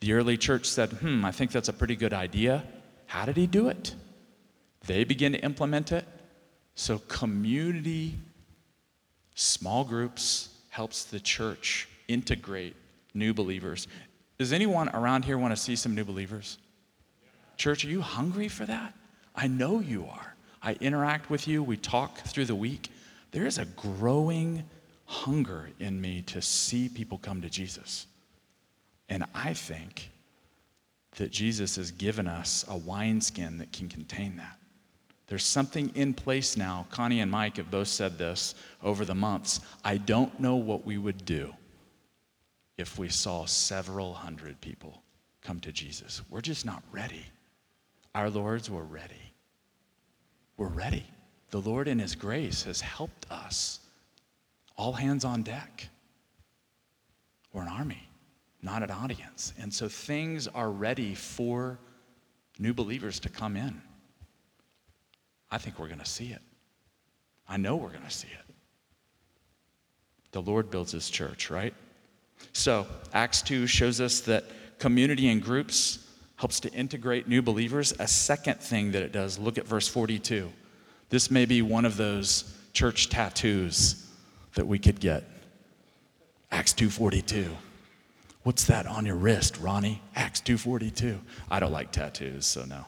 The 0.00 0.14
early 0.14 0.38
church 0.38 0.66
said, 0.66 0.90
hmm, 0.90 1.24
I 1.24 1.32
think 1.32 1.52
that's 1.52 1.68
a 1.68 1.72
pretty 1.72 1.96
good 1.96 2.14
idea. 2.14 2.64
How 3.06 3.26
did 3.26 3.36
he 3.36 3.46
do 3.46 3.68
it? 3.68 3.94
They 4.86 5.04
begin 5.04 5.32
to 5.32 5.38
implement 5.38 5.92
it. 5.92 6.06
So, 6.74 6.98
community, 6.98 8.14
small 9.34 9.84
groups 9.84 10.48
helps 10.70 11.04
the 11.04 11.20
church 11.20 11.88
integrate 12.08 12.74
new 13.12 13.34
believers. 13.34 13.86
Does 14.38 14.52
anyone 14.52 14.88
around 14.88 15.26
here 15.26 15.36
want 15.36 15.54
to 15.54 15.62
see 15.62 15.76
some 15.76 15.94
new 15.94 16.04
believers? 16.04 16.58
Church, 17.58 17.84
are 17.84 17.88
you 17.88 18.00
hungry 18.00 18.48
for 18.48 18.64
that? 18.64 18.94
I 19.36 19.46
know 19.46 19.80
you 19.80 20.06
are. 20.06 20.34
I 20.62 20.72
interact 20.74 21.28
with 21.28 21.46
you, 21.46 21.62
we 21.62 21.76
talk 21.76 22.18
through 22.18 22.46
the 22.46 22.54
week. 22.54 22.90
There 23.32 23.46
is 23.46 23.58
a 23.58 23.64
growing 23.64 24.64
hunger 25.06 25.68
in 25.78 26.00
me 26.00 26.22
to 26.22 26.40
see 26.40 26.88
people 26.88 27.18
come 27.18 27.42
to 27.42 27.50
Jesus. 27.50 28.06
And 29.08 29.24
I 29.34 29.52
think 29.54 30.10
that 31.16 31.30
Jesus 31.30 31.76
has 31.76 31.90
given 31.90 32.26
us 32.26 32.64
a 32.68 32.76
wineskin 32.76 33.58
that 33.58 33.72
can 33.72 33.88
contain 33.88 34.36
that. 34.36 34.58
There's 35.26 35.44
something 35.44 35.90
in 35.94 36.14
place 36.14 36.56
now. 36.56 36.86
Connie 36.90 37.20
and 37.20 37.30
Mike 37.30 37.56
have 37.56 37.70
both 37.70 37.88
said 37.88 38.18
this 38.18 38.54
over 38.82 39.04
the 39.04 39.14
months. 39.14 39.60
I 39.84 39.96
don't 39.96 40.38
know 40.40 40.56
what 40.56 40.84
we 40.84 40.98
would 40.98 41.24
do 41.24 41.54
if 42.76 42.98
we 42.98 43.08
saw 43.08 43.46
several 43.46 44.14
hundred 44.14 44.60
people 44.60 45.02
come 45.42 45.60
to 45.60 45.72
Jesus. 45.72 46.22
We're 46.30 46.40
just 46.40 46.66
not 46.66 46.82
ready. 46.92 47.24
Our 48.14 48.30
Lords 48.30 48.68
were 48.68 48.84
ready. 48.84 49.32
We're 50.56 50.68
ready. 50.68 51.06
The 51.50 51.60
Lord, 51.60 51.88
in 51.88 51.98
His 51.98 52.14
grace, 52.14 52.64
has 52.64 52.80
helped 52.80 53.30
us. 53.30 53.80
All 54.76 54.92
hands 54.92 55.24
on 55.24 55.42
deck. 55.42 55.88
We're 57.52 57.62
an 57.62 57.68
army, 57.68 58.08
not 58.62 58.82
an 58.82 58.90
audience. 58.90 59.52
And 59.60 59.72
so 59.72 59.88
things 59.88 60.48
are 60.48 60.70
ready 60.70 61.14
for 61.14 61.78
new 62.58 62.72
believers 62.72 63.20
to 63.20 63.28
come 63.28 63.56
in. 63.56 63.80
I 65.50 65.58
think 65.58 65.78
we're 65.78 65.88
going 65.88 65.98
to 65.98 66.06
see 66.06 66.28
it. 66.28 66.40
I 67.48 67.58
know 67.58 67.76
we're 67.76 67.90
going 67.90 68.04
to 68.04 68.10
see 68.10 68.28
it. 68.28 68.54
The 70.30 70.40
Lord 70.40 70.70
builds 70.70 70.92
his 70.92 71.10
church, 71.10 71.50
right? 71.50 71.74
So, 72.54 72.86
Acts 73.12 73.42
2 73.42 73.66
shows 73.66 74.00
us 74.00 74.20
that 74.20 74.44
community 74.78 75.28
and 75.28 75.42
groups 75.42 76.08
helps 76.36 76.58
to 76.60 76.72
integrate 76.72 77.28
new 77.28 77.42
believers. 77.42 77.92
A 77.98 78.08
second 78.08 78.58
thing 78.60 78.92
that 78.92 79.02
it 79.02 79.12
does, 79.12 79.38
look 79.38 79.58
at 79.58 79.66
verse 79.66 79.86
42. 79.86 80.50
This 81.10 81.30
may 81.30 81.44
be 81.44 81.60
one 81.60 81.84
of 81.84 81.98
those 81.98 82.56
church 82.72 83.10
tattoos 83.10 84.08
that 84.54 84.66
we 84.66 84.78
could 84.78 85.00
get. 85.00 85.24
Acts 86.50 86.72
2:42. 86.74 87.56
What's 88.42 88.64
that 88.64 88.86
on 88.86 89.06
your 89.06 89.16
wrist, 89.16 89.58
Ronnie? 89.58 90.02
Acts 90.14 90.40
2:42. 90.40 91.20
I 91.50 91.60
don't 91.60 91.72
like 91.72 91.92
tattoos, 91.92 92.46
so 92.46 92.64
no. 92.64 92.86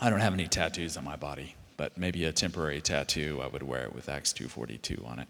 I 0.00 0.10
don't 0.10 0.20
have 0.20 0.32
any 0.32 0.46
tattoos 0.46 0.96
on 0.96 1.04
my 1.04 1.16
body, 1.16 1.56
but 1.76 1.98
maybe 1.98 2.24
a 2.24 2.32
temporary 2.32 2.80
tattoo, 2.80 3.40
I 3.42 3.48
would 3.48 3.64
wear 3.64 3.84
it 3.84 3.94
with 3.94 4.08
Acts 4.08 4.32
2:42 4.32 5.04
on 5.04 5.18
it. 5.18 5.28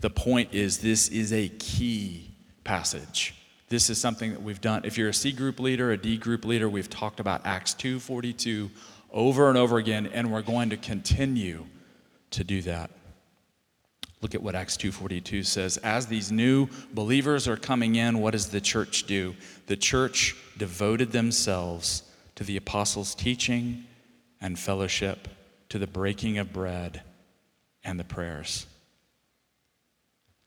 The 0.00 0.10
point 0.10 0.54
is 0.54 0.78
this 0.78 1.08
is 1.08 1.32
a 1.32 1.48
key 1.48 2.30
passage. 2.64 3.34
This 3.68 3.90
is 3.90 4.00
something 4.00 4.32
that 4.32 4.42
we've 4.42 4.60
done. 4.60 4.82
If 4.84 4.96
you're 4.96 5.10
a 5.10 5.14
C 5.14 5.32
group 5.32 5.60
leader, 5.60 5.92
a 5.92 5.96
D 5.96 6.16
group 6.16 6.44
leader, 6.44 6.68
we've 6.68 6.88
talked 6.88 7.20
about 7.20 7.44
Acts 7.44 7.74
2:42 7.74 8.70
over 9.12 9.48
and 9.48 9.58
over 9.58 9.76
again 9.78 10.06
and 10.06 10.30
we're 10.30 10.42
going 10.42 10.70
to 10.70 10.76
continue 10.76 11.66
to 12.30 12.44
do 12.44 12.62
that. 12.62 12.90
Look 14.22 14.34
at 14.34 14.42
what 14.42 14.54
Acts 14.54 14.76
2:42 14.76 15.44
says. 15.44 15.78
As 15.78 16.06
these 16.06 16.30
new 16.30 16.68
believers 16.92 17.48
are 17.48 17.56
coming 17.56 17.94
in, 17.94 18.18
what 18.18 18.32
does 18.32 18.48
the 18.48 18.60
church 18.60 19.04
do? 19.06 19.34
The 19.66 19.76
church 19.76 20.36
devoted 20.58 21.12
themselves 21.12 22.02
to 22.34 22.44
the 22.44 22.56
apostles' 22.56 23.14
teaching 23.14 23.86
and 24.40 24.58
fellowship, 24.58 25.28
to 25.70 25.78
the 25.78 25.86
breaking 25.86 26.38
of 26.38 26.52
bread 26.52 27.02
and 27.82 27.98
the 27.98 28.04
prayers. 28.04 28.66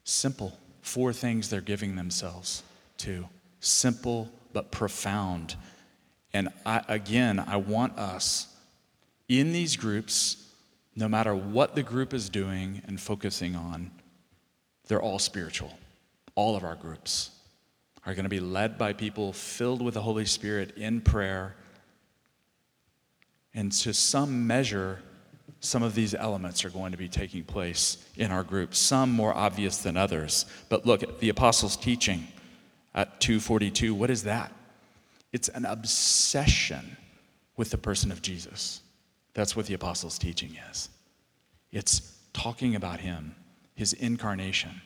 Simple. 0.04 0.58
Four 0.82 1.14
things 1.14 1.50
they're 1.50 1.62
giving 1.62 1.96
themselves 1.96 2.62
to. 2.98 3.28
Simple 3.60 4.32
but 4.52 4.72
profound. 4.72 5.56
And 6.34 6.50
I, 6.66 6.84
again, 6.88 7.40
I 7.40 7.58
want 7.58 7.98
us 7.98 8.48
in 9.30 9.52
these 9.54 9.76
groups, 9.78 10.43
no 10.96 11.08
matter 11.08 11.36
what 11.36 11.76
the 11.76 11.84
group 11.84 12.14
is 12.14 12.30
doing 12.30 12.82
and 12.88 13.00
focusing 13.00 13.56
on, 13.56 13.92
they're 14.88 15.02
all 15.02 15.20
spiritual. 15.20 15.74
All 16.36 16.56
of 16.56 16.64
our 16.64 16.76
groups 16.76 17.32
are 18.06 18.14
going 18.14 18.24
to 18.26 18.30
be 18.30 18.40
led 18.40 18.78
by 18.78 18.94
people 18.94 19.34
filled 19.34 19.82
with 19.82 19.94
the 19.94 20.02
Holy 20.02 20.26
Spirit 20.26 20.78
in 20.78 21.02
prayer 21.02 21.56
and 23.54 23.72
to 23.72 23.94
some 23.94 24.48
measure, 24.48 25.00
some 25.60 25.84
of 25.84 25.96
these 25.96 26.16
elements 26.16 26.66
are 26.66 26.70
going 26.70 26.92
to 26.92 26.98
be 26.98 27.08
taking 27.08 27.44
place 27.44 27.98
in 28.18 28.32
our 28.32 28.44
group, 28.44 28.74
some 28.74 29.12
more 29.12 29.34
obvious 29.36 29.78
than 29.78 29.96
others. 29.96 30.46
But 30.70 30.86
look 30.86 31.04
at 31.04 31.20
the 31.20 31.30
apostles' 31.30 31.78
teaching 31.78 32.28
at 32.96 33.20
242. 33.22 33.94
What 33.94 34.10
is 34.10 34.24
that? 34.24 34.52
It's 35.32 35.50
an 35.50 35.66
obsession 35.66 36.98
with 37.58 37.70
the 37.70 37.78
person 37.78 38.12
of 38.12 38.22
Jesus. 38.22 38.82
That's 39.34 39.56
what 39.56 39.66
the 39.66 39.74
apostles' 39.74 40.20
teaching 40.20 40.58
is. 40.70 40.90
It's 41.72 42.18
talking 42.34 42.76
about 42.76 43.00
him, 43.00 43.36
his 43.76 43.94
incarnation, 43.94 44.82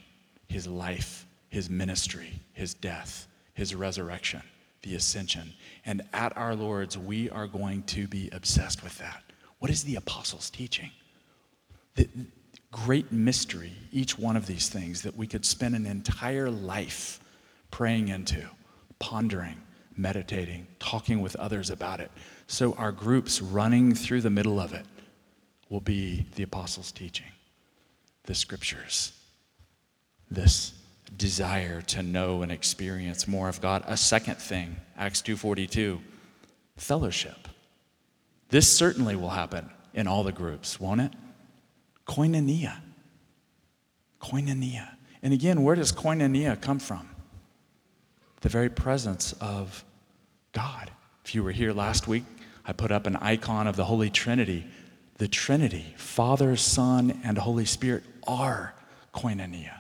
his 0.48 0.68
life, 0.68 1.26
his 1.50 1.70
ministry, 1.70 2.42
his 2.54 2.74
death, 2.74 3.28
his 3.54 3.76
resurrection 3.76 4.42
the 4.88 4.96
ascension. 4.96 5.54
And 5.86 6.04
at 6.14 6.36
our 6.38 6.56
Lord's, 6.56 6.98
we 6.98 7.30
are 7.30 7.48
going 7.48 7.84
to 7.84 8.08
be 8.08 8.30
obsessed 8.32 8.84
with 8.84 8.98
that. 9.00 9.24
What 9.60 9.72
is 9.72 9.84
the 9.84 9.96
apostles' 9.96 10.50
teaching? 10.50 10.92
The 11.96 12.08
great 12.72 13.12
mystery, 13.12 13.74
each 13.92 14.18
one 14.18 14.38
of 14.38 14.46
these 14.46 14.70
things 14.70 15.02
that 15.02 15.16
we 15.16 15.28
could 15.28 15.46
spend 15.46 15.76
an 15.76 15.86
entire 15.86 16.50
life 16.50 17.20
praying 17.72 18.10
into, 18.10 18.48
pondering, 19.00 19.58
meditating, 19.96 20.68
talking 20.80 21.22
with 21.22 21.36
others 21.36 21.70
about 21.70 22.00
it. 22.00 22.12
So 22.48 22.74
our 22.74 22.92
groups 22.92 23.42
running 23.42 23.94
through 23.94 24.22
the 24.22 24.30
middle 24.30 24.60
of 24.60 24.74
it 24.74 24.86
will 25.70 25.82
be 25.82 26.26
the 26.36 26.44
apostles' 26.44 26.92
teaching, 26.92 27.28
the 28.24 28.34
scriptures, 28.34 29.12
this 30.32 30.74
desire 31.18 31.82
to 31.82 32.04
know 32.04 32.42
and 32.42 32.52
experience 32.52 33.28
more 33.28 33.50
of 33.50 33.62
God. 33.62 33.84
A 33.86 33.98
second 33.98 34.38
thing, 34.38 34.78
Acts 34.98 35.22
2:42, 35.22 36.02
fellowship. 36.78 37.48
This 38.50 38.72
certainly 38.72 39.16
will 39.16 39.30
happen 39.30 39.70
in 39.94 40.08
all 40.08 40.24
the 40.24 40.32
groups, 40.32 40.80
won't 40.80 41.02
it? 41.02 41.12
Koinonia. 42.06 42.78
Koinonia. 44.22 44.96
And 45.22 45.34
again, 45.34 45.64
where 45.64 45.76
does 45.76 45.92
koinonia 45.92 46.60
come 46.62 46.80
from? 46.80 47.10
The 48.42 48.50
very 48.50 48.70
presence 48.70 49.34
of 49.34 49.84
God. 50.54 50.92
If 51.26 51.36
you 51.36 51.44
were 51.44 51.52
here 51.52 51.74
last 51.74 52.08
week, 52.08 52.24
I 52.68 52.74
put 52.74 52.92
up 52.92 53.08
an 53.08 53.16
icon 53.16 53.66
of 53.68 53.76
the 53.76 53.86
Holy 53.86 54.10
Trinity. 54.10 54.66
The 55.18 55.28
Trinity, 55.28 55.94
Father, 55.96 56.56
Son, 56.58 57.22
and 57.24 57.38
Holy 57.38 57.66
Spirit 57.66 58.04
are 58.28 58.74
koinonia. 59.14 59.80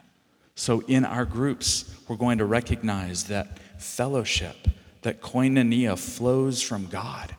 So, 0.56 0.82
in 0.88 1.06
our 1.06 1.26
groups, 1.26 1.94
we're 2.08 2.16
going 2.16 2.40
to 2.40 2.46
recognize 2.46 3.26
that 3.26 3.60
fellowship, 3.78 4.56
that 5.04 5.22
koinonia 5.22 6.00
flows 6.00 6.64
from 6.64 6.88
God. 6.88 7.36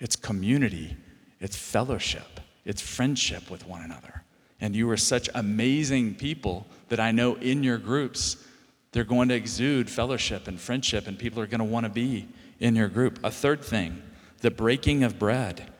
It's 0.00 0.16
community, 0.16 0.96
it's 1.40 1.56
fellowship, 1.56 2.40
it's 2.64 2.82
friendship 2.82 3.50
with 3.50 3.66
one 3.66 3.82
another. 3.82 4.22
And 4.60 4.74
you 4.74 4.90
are 4.90 4.96
such 4.96 5.28
amazing 5.34 6.14
people 6.16 6.66
that 6.88 6.98
I 6.98 7.12
know 7.12 7.34
in 7.36 7.62
your 7.62 7.78
groups, 7.78 8.36
they're 8.92 9.04
going 9.04 9.28
to 9.28 9.34
exude 9.34 9.90
fellowship 9.90 10.48
and 10.48 10.58
friendship, 10.58 11.06
and 11.06 11.18
people 11.18 11.40
are 11.42 11.46
going 11.46 11.58
to 11.58 11.64
want 11.64 11.84
to 11.84 11.90
be 11.90 12.26
in 12.58 12.74
your 12.74 12.88
group. 12.88 13.20
A 13.22 13.30
third 13.30 13.62
thing, 13.62 14.02
the 14.40 14.50
breaking 14.50 15.02
of 15.02 15.18
bread. 15.18 15.70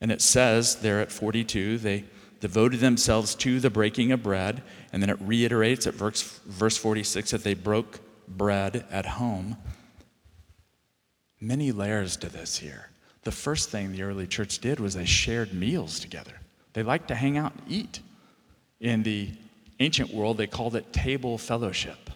And 0.00 0.10
it 0.10 0.22
says 0.22 0.76
there 0.76 1.00
at 1.00 1.12
42, 1.12 1.78
they 1.78 2.04
devoted 2.40 2.80
themselves 2.80 3.34
to 3.36 3.60
the 3.60 3.70
breaking 3.70 4.12
of 4.12 4.22
bread. 4.22 4.62
And 4.92 5.02
then 5.02 5.10
it 5.10 5.18
reiterates 5.20 5.86
at 5.86 5.94
verse, 5.94 6.40
verse 6.46 6.76
46 6.76 7.30
that 7.30 7.44
they 7.44 7.54
broke 7.54 8.00
bread 8.26 8.86
at 8.90 9.06
home. 9.06 9.56
Many 11.40 11.72
layers 11.72 12.16
to 12.18 12.28
this 12.28 12.58
here. 12.58 12.90
The 13.22 13.32
first 13.32 13.70
thing 13.70 13.92
the 13.92 14.02
early 14.02 14.26
church 14.26 14.58
did 14.58 14.80
was 14.80 14.94
they 14.94 15.04
shared 15.04 15.52
meals 15.52 16.00
together. 16.00 16.32
They 16.72 16.82
liked 16.82 17.08
to 17.08 17.14
hang 17.14 17.36
out 17.36 17.52
and 17.54 17.62
eat. 17.68 18.00
In 18.80 19.02
the 19.02 19.30
ancient 19.78 20.12
world, 20.12 20.38
they 20.38 20.46
called 20.46 20.76
it 20.76 20.92
table 20.92 21.36
fellowship. 21.36 22.10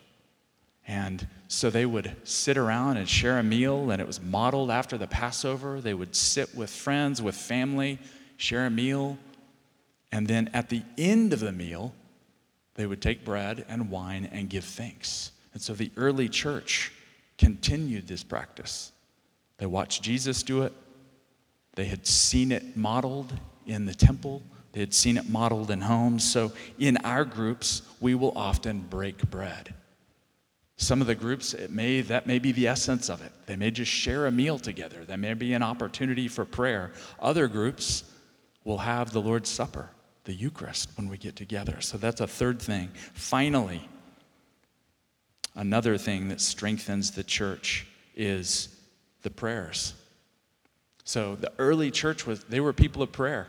And 0.86 1.26
so 1.48 1.70
they 1.70 1.86
would 1.86 2.14
sit 2.24 2.58
around 2.58 2.98
and 2.98 3.08
share 3.08 3.38
a 3.38 3.42
meal, 3.42 3.90
and 3.90 4.00
it 4.00 4.06
was 4.06 4.20
modeled 4.20 4.70
after 4.70 4.98
the 4.98 5.06
Passover. 5.06 5.80
They 5.80 5.94
would 5.94 6.14
sit 6.14 6.54
with 6.54 6.70
friends, 6.70 7.22
with 7.22 7.34
family, 7.34 7.98
share 8.36 8.66
a 8.66 8.70
meal, 8.70 9.18
and 10.12 10.28
then 10.28 10.50
at 10.52 10.68
the 10.68 10.82
end 10.96 11.32
of 11.32 11.40
the 11.40 11.52
meal, 11.52 11.92
they 12.74 12.86
would 12.86 13.02
take 13.02 13.24
bread 13.24 13.64
and 13.68 13.90
wine 13.90 14.28
and 14.30 14.48
give 14.48 14.64
thanks. 14.64 15.32
And 15.52 15.62
so 15.62 15.74
the 15.74 15.90
early 15.96 16.28
church 16.28 16.92
continued 17.38 18.06
this 18.06 18.22
practice. 18.22 18.92
They 19.58 19.66
watched 19.66 20.02
Jesus 20.02 20.42
do 20.42 20.62
it. 20.62 20.72
They 21.74 21.86
had 21.86 22.06
seen 22.06 22.52
it 22.52 22.76
modeled 22.76 23.32
in 23.66 23.86
the 23.86 23.94
temple. 23.94 24.42
They 24.72 24.80
had 24.80 24.94
seen 24.94 25.16
it 25.16 25.28
modeled 25.28 25.70
in 25.70 25.80
homes. 25.80 26.30
So 26.30 26.52
in 26.78 26.96
our 26.98 27.24
groups, 27.24 27.82
we 28.00 28.14
will 28.14 28.32
often 28.36 28.80
break 28.80 29.30
bread. 29.30 29.74
Some 30.76 31.00
of 31.00 31.06
the 31.06 31.14
groups, 31.14 31.54
it 31.54 31.70
may, 31.70 32.00
that 32.00 32.26
may 32.26 32.38
be 32.38 32.50
the 32.52 32.66
essence 32.66 33.08
of 33.08 33.22
it. 33.22 33.32
They 33.46 33.56
may 33.56 33.70
just 33.70 33.92
share 33.92 34.26
a 34.26 34.32
meal 34.32 34.58
together. 34.58 35.04
There 35.04 35.16
may 35.16 35.34
be 35.34 35.52
an 35.52 35.62
opportunity 35.62 36.26
for 36.26 36.44
prayer. 36.44 36.92
Other 37.20 37.46
groups 37.46 38.04
will 38.64 38.78
have 38.78 39.12
the 39.12 39.20
Lord's 39.20 39.48
Supper, 39.48 39.90
the 40.24 40.34
Eucharist, 40.34 40.90
when 40.96 41.08
we 41.08 41.16
get 41.16 41.36
together. 41.36 41.80
So 41.80 41.96
that's 41.96 42.20
a 42.20 42.26
third 42.26 42.60
thing. 42.60 42.90
Finally, 43.12 43.88
another 45.54 45.96
thing 45.96 46.28
that 46.28 46.40
strengthens 46.40 47.12
the 47.12 47.24
church 47.24 47.86
is 48.16 48.68
the 49.22 49.30
prayers. 49.30 49.94
So 51.04 51.36
the 51.36 51.52
early 51.58 51.90
church 51.90 52.26
was, 52.26 52.42
they 52.44 52.60
were 52.60 52.72
people 52.72 53.02
of 53.02 53.12
prayer. 53.12 53.46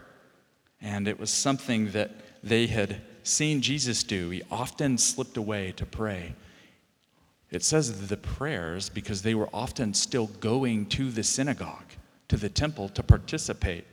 And 0.82 1.08
it 1.08 1.20
was 1.20 1.32
something 1.32 1.92
that 1.92 2.12
they 2.44 2.68
had 2.68 3.02
seen 3.24 3.62
Jesus 3.62 4.04
do. 4.04 4.30
He 4.30 4.44
often 4.52 5.00
slipped 5.00 5.38
away 5.38 5.72
to 5.78 5.86
pray. 5.86 6.36
It 7.56 7.64
says 7.64 8.10
the 8.10 8.18
prayers 8.18 8.90
because 8.90 9.22
they 9.22 9.34
were 9.34 9.48
often 9.54 9.94
still 9.94 10.28
going 10.42 10.88
to 10.88 11.10
the 11.10 11.24
synagogue, 11.24 11.86
to 12.28 12.36
the 12.36 12.50
temple 12.50 12.90
to 12.90 13.02
participate 13.02 13.86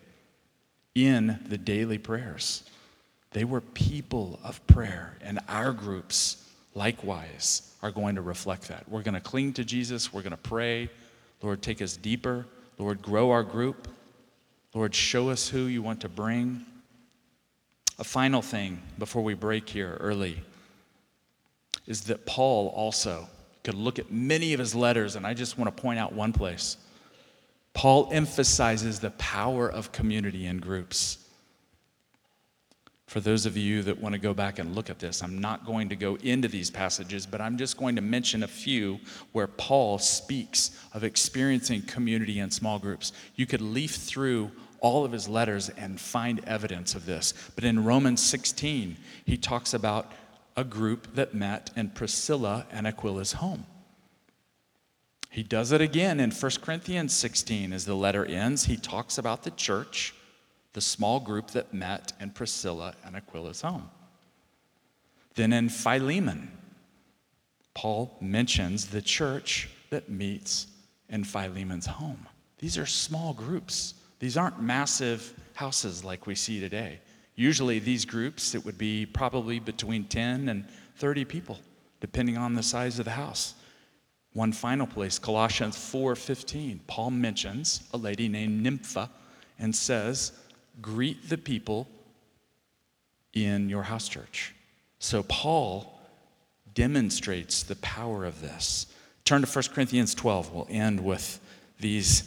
in 0.96 1.38
the 1.46 1.58
daily 1.58 1.96
prayers. 1.96 2.64
They 3.30 3.44
were 3.44 3.60
people 3.60 4.40
of 4.42 4.66
prayer, 4.66 5.16
and 5.22 5.38
our 5.48 5.72
groups, 5.72 6.44
likewise, 6.74 7.72
are 7.84 7.92
going 7.92 8.16
to 8.16 8.20
reflect 8.20 8.66
that. 8.66 8.88
We're 8.88 9.02
going 9.02 9.14
to 9.14 9.20
cling 9.20 9.52
to 9.52 9.64
Jesus, 9.64 10.12
we're 10.12 10.22
going 10.22 10.32
to 10.32 10.36
pray. 10.36 10.90
Lord, 11.40 11.62
take 11.62 11.80
us 11.80 11.96
deeper. 11.96 12.46
Lord, 12.78 13.00
grow 13.00 13.30
our 13.30 13.44
group. 13.44 13.86
Lord, 14.74 14.92
show 14.92 15.30
us 15.30 15.48
who 15.48 15.66
you 15.66 15.82
want 15.82 16.00
to 16.00 16.08
bring. 16.08 16.66
A 18.00 18.04
final 18.04 18.42
thing 18.42 18.82
before 18.98 19.22
we 19.22 19.34
break 19.34 19.68
here 19.68 19.96
early 20.00 20.42
is 21.86 22.00
that 22.04 22.26
Paul 22.26 22.68
also 22.74 23.28
could 23.62 23.74
look 23.74 23.98
at 23.98 24.10
many 24.10 24.52
of 24.54 24.60
his 24.60 24.74
letters, 24.74 25.16
and 25.16 25.26
I 25.26 25.34
just 25.34 25.58
want 25.58 25.74
to 25.74 25.82
point 25.82 25.98
out 25.98 26.12
one 26.12 26.32
place. 26.32 26.76
Paul 27.74 28.08
emphasizes 28.12 29.00
the 29.00 29.10
power 29.12 29.70
of 29.70 29.92
community 29.92 30.46
in 30.46 30.58
groups. 30.58 31.18
For 33.06 33.20
those 33.20 33.44
of 33.44 33.56
you 33.56 33.82
that 33.82 34.00
want 34.00 34.14
to 34.14 34.18
go 34.18 34.32
back 34.32 34.58
and 34.58 34.74
look 34.74 34.88
at 34.88 34.98
this, 34.98 35.22
I'm 35.22 35.38
not 35.38 35.66
going 35.66 35.90
to 35.90 35.96
go 35.96 36.16
into 36.16 36.48
these 36.48 36.70
passages, 36.70 37.26
but 37.26 37.40
I'm 37.40 37.58
just 37.58 37.76
going 37.76 37.96
to 37.96 38.02
mention 38.02 38.42
a 38.42 38.48
few 38.48 38.98
where 39.32 39.46
Paul 39.46 39.98
speaks 39.98 40.70
of 40.94 41.04
experiencing 41.04 41.82
community 41.82 42.38
in 42.38 42.50
small 42.50 42.78
groups. 42.78 43.12
You 43.36 43.44
could 43.46 43.60
leaf 43.60 43.96
through 43.96 44.50
all 44.80 45.04
of 45.04 45.12
his 45.12 45.28
letters 45.28 45.68
and 45.70 46.00
find 46.00 46.42
evidence 46.46 46.94
of 46.94 47.06
this. 47.06 47.34
But 47.54 47.64
in 47.64 47.84
Romans 47.84 48.22
16, 48.22 48.96
he 49.24 49.36
talks 49.36 49.74
about 49.74 50.10
a 50.56 50.64
group 50.64 51.14
that 51.14 51.34
met 51.34 51.70
in 51.76 51.90
Priscilla 51.90 52.66
and 52.70 52.86
Aquila's 52.86 53.32
home. 53.32 53.66
He 55.30 55.42
does 55.42 55.72
it 55.72 55.80
again 55.80 56.20
in 56.20 56.30
1 56.30 56.50
Corinthians 56.60 57.14
16 57.14 57.72
as 57.72 57.86
the 57.86 57.94
letter 57.94 58.24
ends. 58.24 58.64
He 58.64 58.76
talks 58.76 59.16
about 59.16 59.44
the 59.44 59.50
church, 59.52 60.14
the 60.74 60.80
small 60.82 61.20
group 61.20 61.52
that 61.52 61.72
met 61.72 62.12
in 62.20 62.30
Priscilla 62.30 62.94
and 63.04 63.16
Aquila's 63.16 63.62
home. 63.62 63.88
Then 65.34 65.54
in 65.54 65.70
Philemon, 65.70 66.50
Paul 67.72 68.14
mentions 68.20 68.88
the 68.88 69.00
church 69.00 69.70
that 69.88 70.10
meets 70.10 70.66
in 71.08 71.24
Philemon's 71.24 71.86
home. 71.86 72.28
These 72.58 72.76
are 72.76 72.86
small 72.86 73.32
groups. 73.32 73.94
These 74.18 74.36
aren't 74.36 74.60
massive 74.60 75.32
houses 75.54 76.04
like 76.04 76.26
we 76.26 76.34
see 76.34 76.60
today. 76.60 77.00
Usually, 77.34 77.78
these 77.78 78.04
groups, 78.04 78.54
it 78.54 78.64
would 78.64 78.78
be 78.78 79.06
probably 79.06 79.58
between 79.58 80.04
10 80.04 80.48
and 80.48 80.68
30 80.96 81.24
people, 81.24 81.58
depending 82.00 82.36
on 82.36 82.54
the 82.54 82.62
size 82.62 82.98
of 82.98 83.06
the 83.06 83.12
house. 83.12 83.54
One 84.34 84.52
final 84.52 84.86
place, 84.86 85.18
Colossians 85.18 85.76
4:15. 85.76 86.80
Paul 86.86 87.10
mentions 87.10 87.82
a 87.92 87.96
lady 87.96 88.28
named 88.28 88.62
Nympha 88.62 89.10
and 89.58 89.74
says, 89.74 90.32
"Greet 90.80 91.28
the 91.28 91.38
people 91.38 91.88
in 93.32 93.68
your 93.68 93.84
house 93.84 94.08
church." 94.08 94.54
So 94.98 95.22
Paul 95.22 96.00
demonstrates 96.74 97.62
the 97.62 97.76
power 97.76 98.24
of 98.24 98.40
this. 98.40 98.86
Turn 99.24 99.42
to 99.42 99.46
1 99.46 99.74
Corinthians 99.74 100.14
12. 100.14 100.50
We'll 100.50 100.66
end 100.70 101.00
with 101.00 101.40
these 101.78 102.24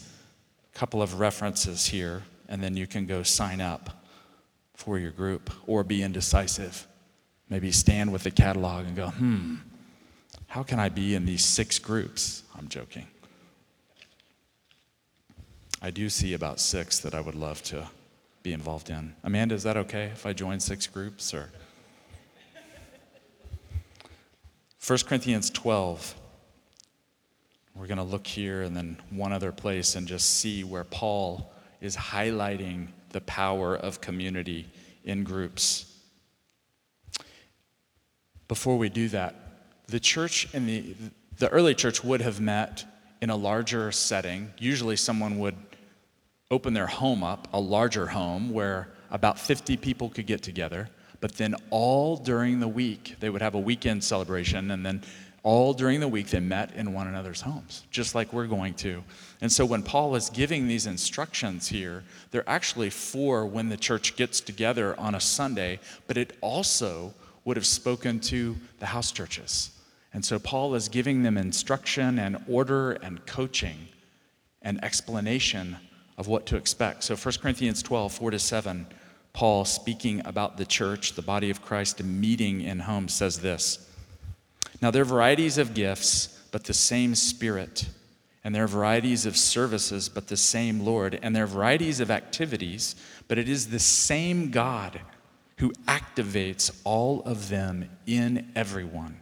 couple 0.74 1.02
of 1.02 1.14
references 1.14 1.86
here, 1.86 2.24
and 2.48 2.62
then 2.62 2.76
you 2.76 2.86
can 2.86 3.06
go 3.06 3.22
sign 3.22 3.60
up 3.60 4.05
for 4.76 4.98
your 4.98 5.10
group 5.10 5.50
or 5.66 5.82
be 5.82 6.02
indecisive. 6.02 6.86
Maybe 7.48 7.72
stand 7.72 8.12
with 8.12 8.22
the 8.22 8.30
catalog 8.30 8.86
and 8.86 8.94
go, 8.94 9.08
hmm, 9.08 9.56
how 10.46 10.62
can 10.62 10.78
I 10.78 10.88
be 10.88 11.14
in 11.14 11.24
these 11.24 11.44
six 11.44 11.78
groups? 11.78 12.42
I'm 12.56 12.68
joking. 12.68 13.06
I 15.82 15.90
do 15.90 16.08
see 16.08 16.34
about 16.34 16.60
six 16.60 17.00
that 17.00 17.14
I 17.14 17.20
would 17.20 17.34
love 17.34 17.62
to 17.64 17.88
be 18.42 18.52
involved 18.52 18.90
in. 18.90 19.14
Amanda, 19.24 19.54
is 19.54 19.62
that 19.64 19.76
okay 19.76 20.06
if 20.06 20.24
I 20.24 20.32
join 20.32 20.60
six 20.60 20.86
groups 20.86 21.34
or? 21.34 21.50
1 24.86 24.98
Corinthians 25.06 25.50
12. 25.50 26.14
We're 27.74 27.88
going 27.88 27.98
to 27.98 28.04
look 28.04 28.26
here 28.26 28.62
and 28.62 28.76
then 28.76 28.98
one 29.10 29.32
other 29.32 29.50
place 29.50 29.96
and 29.96 30.06
just 30.06 30.38
see 30.38 30.62
where 30.62 30.84
Paul 30.84 31.52
is 31.80 31.96
highlighting 31.96 32.88
the 33.16 33.20
power 33.22 33.74
of 33.74 34.02
community 34.02 34.66
in 35.02 35.24
groups. 35.24 35.90
Before 38.46 38.76
we 38.76 38.90
do 38.90 39.08
that, 39.08 39.34
the 39.86 39.98
church 39.98 40.46
and 40.52 40.68
the, 40.68 40.94
the 41.38 41.48
early 41.48 41.74
church 41.74 42.04
would 42.04 42.20
have 42.20 42.42
met 42.42 42.84
in 43.22 43.30
a 43.30 43.36
larger 43.36 43.90
setting. 43.90 44.52
Usually, 44.58 44.96
someone 44.96 45.38
would 45.38 45.56
open 46.50 46.74
their 46.74 46.86
home 46.86 47.24
up, 47.24 47.48
a 47.54 47.58
larger 47.58 48.06
home 48.06 48.50
where 48.50 48.92
about 49.10 49.40
50 49.40 49.78
people 49.78 50.10
could 50.10 50.26
get 50.26 50.42
together. 50.42 50.90
But 51.22 51.32
then, 51.38 51.54
all 51.70 52.18
during 52.18 52.60
the 52.60 52.68
week, 52.68 53.16
they 53.18 53.30
would 53.30 53.40
have 53.40 53.54
a 53.54 53.58
weekend 53.58 54.04
celebration, 54.04 54.70
and 54.70 54.84
then 54.84 55.02
all 55.46 55.72
during 55.72 56.00
the 56.00 56.08
week 56.08 56.26
they 56.26 56.40
met 56.40 56.74
in 56.74 56.92
one 56.92 57.06
another's 57.06 57.40
homes, 57.40 57.84
just 57.92 58.16
like 58.16 58.32
we're 58.32 58.48
going 58.48 58.74
to. 58.74 59.00
And 59.40 59.50
so 59.50 59.64
when 59.64 59.84
Paul 59.84 60.16
is 60.16 60.28
giving 60.28 60.66
these 60.66 60.86
instructions 60.86 61.68
here, 61.68 62.02
they're 62.32 62.50
actually 62.50 62.90
for 62.90 63.46
when 63.46 63.68
the 63.68 63.76
church 63.76 64.16
gets 64.16 64.40
together 64.40 64.98
on 64.98 65.14
a 65.14 65.20
Sunday, 65.20 65.78
but 66.08 66.16
it 66.16 66.36
also 66.40 67.14
would 67.44 67.56
have 67.56 67.64
spoken 67.64 68.18
to 68.18 68.56
the 68.80 68.86
house 68.86 69.12
churches. 69.12 69.70
And 70.12 70.24
so 70.24 70.40
Paul 70.40 70.74
is 70.74 70.88
giving 70.88 71.22
them 71.22 71.38
instruction 71.38 72.18
and 72.18 72.42
order 72.48 72.94
and 72.94 73.24
coaching 73.24 73.86
and 74.62 74.82
explanation 74.82 75.76
of 76.18 76.26
what 76.26 76.46
to 76.46 76.56
expect. 76.56 77.04
So 77.04 77.14
1 77.14 77.34
Corinthians 77.40 77.84
12, 77.84 78.12
4 78.12 78.32
to 78.32 78.38
7, 78.40 78.84
Paul 79.32 79.64
speaking 79.64 80.22
about 80.24 80.56
the 80.56 80.66
church, 80.66 81.12
the 81.12 81.22
body 81.22 81.50
of 81.50 81.62
Christ, 81.62 82.02
meeting 82.02 82.62
in 82.62 82.80
homes, 82.80 83.14
says 83.14 83.38
this. 83.38 83.85
Now, 84.80 84.90
there 84.90 85.02
are 85.02 85.06
varieties 85.06 85.58
of 85.58 85.74
gifts, 85.74 86.42
but 86.50 86.64
the 86.64 86.74
same 86.74 87.14
Spirit. 87.14 87.88
And 88.44 88.54
there 88.54 88.64
are 88.64 88.68
varieties 88.68 89.26
of 89.26 89.36
services, 89.36 90.08
but 90.08 90.28
the 90.28 90.36
same 90.36 90.80
Lord. 90.80 91.18
And 91.22 91.34
there 91.34 91.44
are 91.44 91.48
varieties 91.48 92.00
of 92.00 92.10
activities, 92.10 92.94
but 93.28 93.38
it 93.38 93.48
is 93.48 93.68
the 93.68 93.78
same 93.78 94.50
God 94.50 95.00
who 95.58 95.72
activates 95.88 96.70
all 96.84 97.22
of 97.22 97.48
them 97.48 97.88
in 98.06 98.52
everyone. 98.54 99.20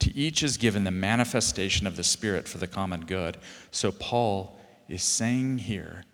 To 0.00 0.14
each 0.16 0.42
is 0.42 0.56
given 0.56 0.84
the 0.84 0.90
manifestation 0.90 1.86
of 1.86 1.96
the 1.96 2.04
Spirit 2.04 2.48
for 2.48 2.58
the 2.58 2.66
common 2.66 3.02
good. 3.06 3.36
So, 3.70 3.92
Paul 3.92 4.58
is 4.88 5.02
saying 5.02 5.58
here 5.58 6.04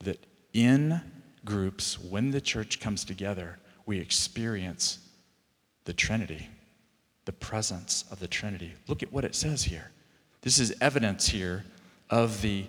that 0.00 0.26
in 0.52 1.00
groups, 1.44 1.98
when 1.98 2.30
the 2.30 2.40
church 2.40 2.80
comes 2.80 3.04
together, 3.04 3.58
we 3.84 4.00
experience 4.00 4.98
the 5.84 5.92
Trinity 5.92 6.48
the 7.26 7.32
presence 7.32 8.04
of 8.10 8.18
the 8.18 8.28
Trinity. 8.28 8.72
Look 8.88 9.02
at 9.02 9.12
what 9.12 9.24
it 9.24 9.34
says 9.34 9.64
here. 9.64 9.90
This 10.40 10.58
is 10.58 10.74
evidence 10.80 11.28
here 11.28 11.64
of 12.08 12.40
the 12.40 12.64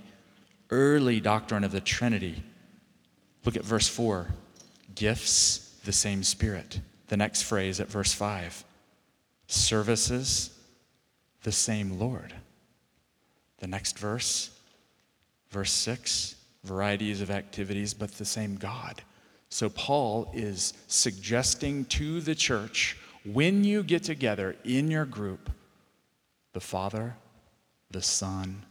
early 0.70 1.20
doctrine 1.22 1.63
of 1.63 1.72
the 1.72 1.80
Trinity. 1.80 2.43
Look 3.46 3.56
at 3.56 3.63
verse 3.63 3.88
4 3.88 4.28
gifts, 4.96 5.80
the 5.86 5.93
same 5.93 6.24
Spirit. 6.24 6.82
The 7.08 7.17
next 7.17 7.43
phrase 7.43 7.80
at 7.80 7.88
verse 7.88 8.12
5 8.12 8.65
services, 9.48 10.50
the 11.43 11.52
same 11.52 11.98
Lord. 12.00 12.34
The 13.60 13.67
next 13.67 13.98
verse, 13.98 14.50
verse 15.52 15.72
6 15.72 16.36
varieties 16.63 17.22
of 17.22 17.32
activities, 17.32 17.93
but 17.93 18.12
the 18.12 18.26
same 18.26 18.56
God. 18.56 19.02
So 19.50 19.70
Paul 19.70 20.30
is 20.34 20.74
suggesting 20.88 21.86
to 21.86 22.20
the 22.20 22.36
church 22.36 22.98
when 23.34 23.63
you 23.63 23.84
get 23.84 24.04
together 24.04 24.56
in 24.63 24.90
your 24.90 25.06
group, 25.06 25.50
the 26.54 26.60
Father, 26.60 27.16
the 27.92 28.02
Son, 28.02 28.63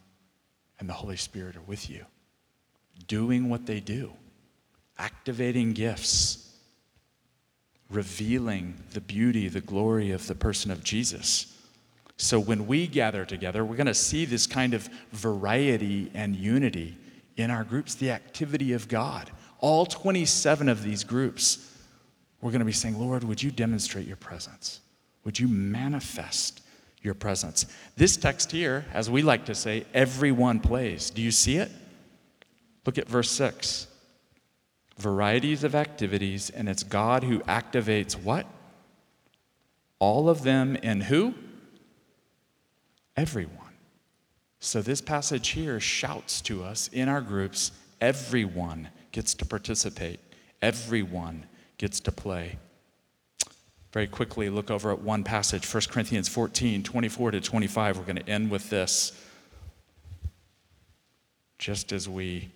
and 0.78 0.88
the 0.88 0.94
Holy 0.94 1.16
Spirit 1.16 1.56
are 1.56 1.62
with 1.62 1.88
you, 1.90 2.04
doing 3.06 3.48
what 3.48 3.66
they 3.66 3.80
do, 3.80 4.12
activating 4.98 5.72
gifts, 5.72 6.54
revealing 7.90 8.74
the 8.92 9.00
beauty, 9.00 9.48
the 9.48 9.60
glory 9.60 10.10
of 10.10 10.26
the 10.26 10.34
person 10.34 10.70
of 10.70 10.82
Jesus. 10.82 11.52
So 12.16 12.40
when 12.40 12.66
we 12.66 12.86
gather 12.86 13.24
together, 13.24 13.64
we're 13.64 13.76
going 13.76 13.86
to 13.86 13.94
see 13.94 14.24
this 14.24 14.46
kind 14.46 14.74
of 14.74 14.88
variety 15.12 16.10
and 16.14 16.34
unity 16.34 16.96
in 17.36 17.50
our 17.50 17.64
groups, 17.64 17.94
the 17.94 18.10
activity 18.10 18.72
of 18.72 18.88
God. 18.88 19.30
All 19.60 19.86
27 19.86 20.68
of 20.68 20.82
these 20.82 21.04
groups, 21.04 21.75
we're 22.40 22.50
going 22.50 22.60
to 22.60 22.66
be 22.66 22.72
saying, 22.72 22.98
Lord, 22.98 23.24
would 23.24 23.42
you 23.42 23.50
demonstrate 23.50 24.06
your 24.06 24.16
presence? 24.16 24.80
Would 25.24 25.38
you 25.38 25.48
manifest 25.48 26.60
your 27.02 27.14
presence? 27.14 27.66
This 27.96 28.16
text 28.16 28.52
here, 28.52 28.84
as 28.92 29.10
we 29.10 29.22
like 29.22 29.46
to 29.46 29.54
say, 29.54 29.86
everyone 29.94 30.60
plays. 30.60 31.10
Do 31.10 31.22
you 31.22 31.30
see 31.30 31.56
it? 31.56 31.70
Look 32.84 32.98
at 32.98 33.08
verse 33.08 33.30
6. 33.30 33.88
Varieties 34.98 35.64
of 35.64 35.74
activities, 35.74 36.50
and 36.50 36.68
it's 36.68 36.82
God 36.82 37.24
who 37.24 37.40
activates 37.40 38.14
what? 38.14 38.46
All 39.98 40.28
of 40.28 40.42
them 40.42 40.76
in 40.76 41.02
who? 41.02 41.34
Everyone. 43.16 43.66
So 44.60 44.82
this 44.82 45.00
passage 45.00 45.48
here 45.48 45.80
shouts 45.80 46.40
to 46.42 46.64
us 46.64 46.88
in 46.88 47.08
our 47.08 47.20
groups 47.20 47.72
everyone 48.00 48.88
gets 49.12 49.34
to 49.34 49.46
participate, 49.46 50.20
everyone 50.60 51.46
gets 51.78 52.00
to 52.00 52.12
play. 52.12 52.58
Very 53.92 54.06
quickly, 54.06 54.50
look 54.50 54.70
over 54.70 54.92
at 54.92 55.00
one 55.00 55.24
passage, 55.24 55.72
1 55.72 55.84
Corinthians 55.90 56.28
14 56.28 56.82
24 56.82 57.30
to 57.30 57.40
25. 57.40 57.98
We're 57.98 58.04
going 58.04 58.16
to 58.16 58.28
end 58.28 58.50
with 58.50 58.68
this. 58.68 59.12
Just 61.58 61.92
as 61.92 62.08
we 62.08 62.50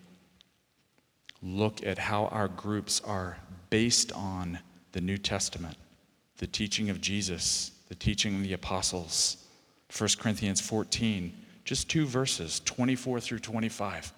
look 1.43 1.85
at 1.87 1.99
how 1.99 2.27
our 2.27 2.49
groups 2.49 3.01
are 3.05 3.39
based 3.71 4.13
on 4.13 4.59
the 4.93 5.01
New 5.01 5.17
Testament, 5.17 5.77
the 6.37 6.47
teaching 6.47 6.91
of 6.91 7.01
Jesus, 7.01 7.71
the 7.89 7.95
teaching 7.95 8.37
of 8.37 8.43
the 8.43 8.53
apostles. 8.53 9.39
1 9.97 10.11
Corinthians 10.19 10.61
14, 10.61 11.33
just 11.65 11.89
two 11.89 12.07
verses, 12.07 12.61
24 12.65 13.21
through 13.21 13.39
25. 13.39 14.13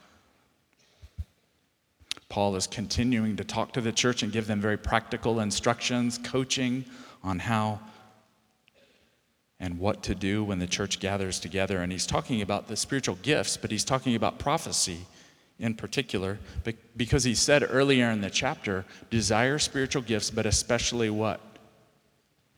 Paul 2.33 2.57
is 2.57 2.66
continuing 2.66 3.37
to 3.37 3.45
talk 3.45 3.73
to 3.73 3.83
the 3.83 3.92
church 3.92 4.23
and 4.23 4.33
give 4.33 4.47
them 4.47 4.59
very 4.59 4.79
practical 4.79 5.38
instructions, 5.40 6.16
coaching 6.16 6.87
on 7.23 7.38
how 7.38 7.79
and 9.61 9.79
what 9.79 10.03
to 10.05 10.14
do 10.14 10.42
when 10.42 10.59
the 10.59 10.66
church 10.66 10.99
gathers 10.99 11.38
together. 11.38 11.83
And 11.83 11.92
he's 11.92 12.07
talking 12.07 12.40
about 12.40 12.68
the 12.68 12.77
spiritual 12.77 13.16
gifts, 13.16 13.59
but 13.59 13.71
he's 13.71 13.85
talking 13.85 14.14
about 14.14 14.38
prophecy 14.38 15.01
in 15.59 15.75
particular, 15.75 16.38
because 16.97 17.23
he 17.23 17.35
said 17.35 17.68
earlier 17.68 18.11
in 18.11 18.23
the 18.23 18.31
chapter, 18.31 18.87
desire 19.11 19.59
spiritual 19.59 20.01
gifts, 20.01 20.31
but 20.31 20.47
especially 20.47 21.11
what? 21.11 21.38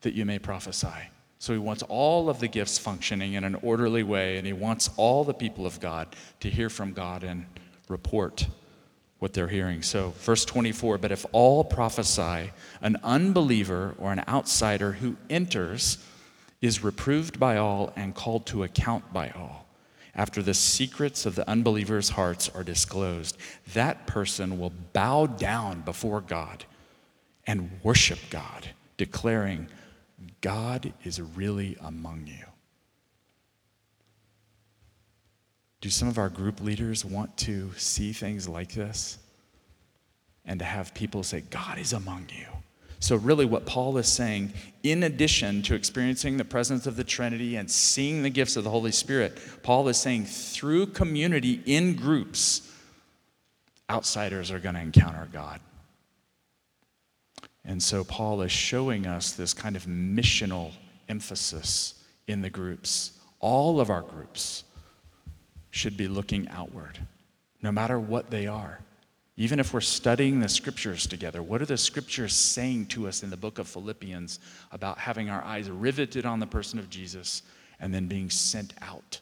That 0.03 0.15
you 0.15 0.25
may 0.25 0.39
prophesy. 0.39 1.11
So 1.41 1.53
he 1.53 1.59
wants 1.59 1.83
all 1.89 2.31
of 2.31 2.39
the 2.39 2.47
gifts 2.47 2.79
functioning 2.79 3.33
in 3.33 3.43
an 3.43 3.57
orderly 3.57 4.05
way, 4.05 4.37
and 4.37 4.47
he 4.47 4.53
wants 4.53 4.89
all 4.97 5.25
the 5.25 5.35
people 5.35 5.67
of 5.67 5.81
God 5.81 6.15
to 6.39 6.49
hear 6.49 6.71
from 6.71 6.93
God 6.93 7.25
and 7.25 7.45
report 7.89 8.47
what 9.19 9.33
they're 9.33 9.49
hearing. 9.49 9.83
So, 9.83 10.13
verse 10.19 10.45
24, 10.45 10.99
but 10.99 11.13
if 11.13 11.25
all 11.33 11.65
prophesy, 11.65 12.53
an 12.81 12.97
unbeliever 13.03 13.95
or 13.99 14.13
an 14.13 14.23
outsider 14.29 14.93
who 14.93 15.17
enters 15.31 15.99
is 16.61 16.85
reproved 16.85 17.39
by 17.39 17.57
all 17.57 17.93
and 17.97 18.15
called 18.15 18.47
to 18.47 18.63
account 18.63 19.13
by 19.13 19.31
all 19.31 19.65
after 20.17 20.43
the 20.43 20.55
secrets 20.55 21.27
of 21.27 21.35
the 21.35 21.49
unbelievers' 21.49 22.11
hearts 22.11 22.49
are 22.55 22.63
disclosed, 22.63 23.37
that 23.73 24.07
person 24.07 24.59
will 24.59 24.73
bow 24.93 25.27
down 25.27 25.81
before 25.81 26.21
God 26.21 26.65
and 27.47 27.71
worship 27.83 28.19
God, 28.31 28.71
declaring, 28.97 29.69
God 30.41 30.93
is 31.05 31.21
really 31.21 31.77
among 31.81 32.27
you. 32.27 32.45
Do 35.85 35.91
some 35.91 36.09
of 36.09 36.17
our 36.17 36.31
group 36.31 36.63
leaders 36.63 37.05
want 37.05 37.37
to 37.37 37.71
see 37.77 38.15
things 38.15 38.49
like 38.49 38.73
this? 38.73 39.19
And 40.47 40.59
to 40.61 40.65
have 40.65 40.95
people 40.95 41.23
say, 41.23 41.43
God 41.51 41.79
is 41.79 41.93
among 41.93 42.31
you. 42.35 42.47
So, 43.01 43.17
really, 43.17 43.45
what 43.45 43.67
Paul 43.67 43.99
is 43.99 44.09
saying, 44.09 44.55
in 44.83 45.03
addition 45.03 45.61
to 45.65 45.75
experiencing 45.75 46.39
the 46.39 46.45
presence 46.47 46.87
of 46.87 46.97
the 46.97 47.05
Trinity 47.05 47.57
and 47.57 47.71
seeing 47.71 48.23
the 48.23 48.31
gifts 48.31 48.57
of 48.57 48.65
the 48.65 48.71
Holy 48.71 48.93
Spirit, 48.93 49.39
Paul 49.63 49.87
is 49.89 49.99
saying 49.99 50.25
through 50.25 50.87
community 50.87 51.61
in 51.67 51.97
groups, 51.97 52.73
outsiders 53.91 54.51
are 54.51 54.59
going 54.59 54.77
to 54.77 54.81
encounter 54.81 55.29
God. 55.35 55.61
And 57.63 57.83
so, 57.83 58.05
Paul 58.05 58.41
is 58.41 58.51
showing 58.51 59.07
us 59.07 59.33
this 59.33 59.53
kind 59.53 59.77
of 59.77 59.85
missional 59.85 60.73
emphasis 61.11 62.03
in 62.27 62.41
the 62.41 62.49
groups. 62.49 63.19
All 63.39 63.81
of 63.81 63.91
our 63.91 64.01
groups 64.01 64.65
should 65.75 65.97
be 65.97 66.07
looking 66.07 66.49
outward, 66.51 67.01
no 67.61 67.73
matter 67.73 67.99
what 67.99 68.31
they 68.31 68.47
are. 68.47 68.79
Even 69.37 69.59
if 69.59 69.75
we're 69.75 69.81
studying 69.81 70.39
the 70.39 70.49
scriptures 70.49 71.05
together, 71.09 71.43
what 71.43 71.61
are 71.61 71.67
the 71.67 71.77
scriptures 71.77 72.33
saying 72.33 72.87
to 72.87 73.09
us 73.09 73.25
in 73.25 73.31
the 73.31 73.37
book 73.37 73.59
of 73.59 73.67
Philippians 73.67 74.39
about 74.71 74.99
having 74.99 75.29
our 75.29 75.43
eyes 75.43 75.69
riveted 75.69 76.25
on 76.25 76.39
the 76.39 76.47
person 76.47 76.79
of 76.79 76.89
Jesus 76.89 77.43
and 77.81 77.93
then 77.93 78.07
being 78.07 78.31
sent 78.31 78.73
out 78.81 79.19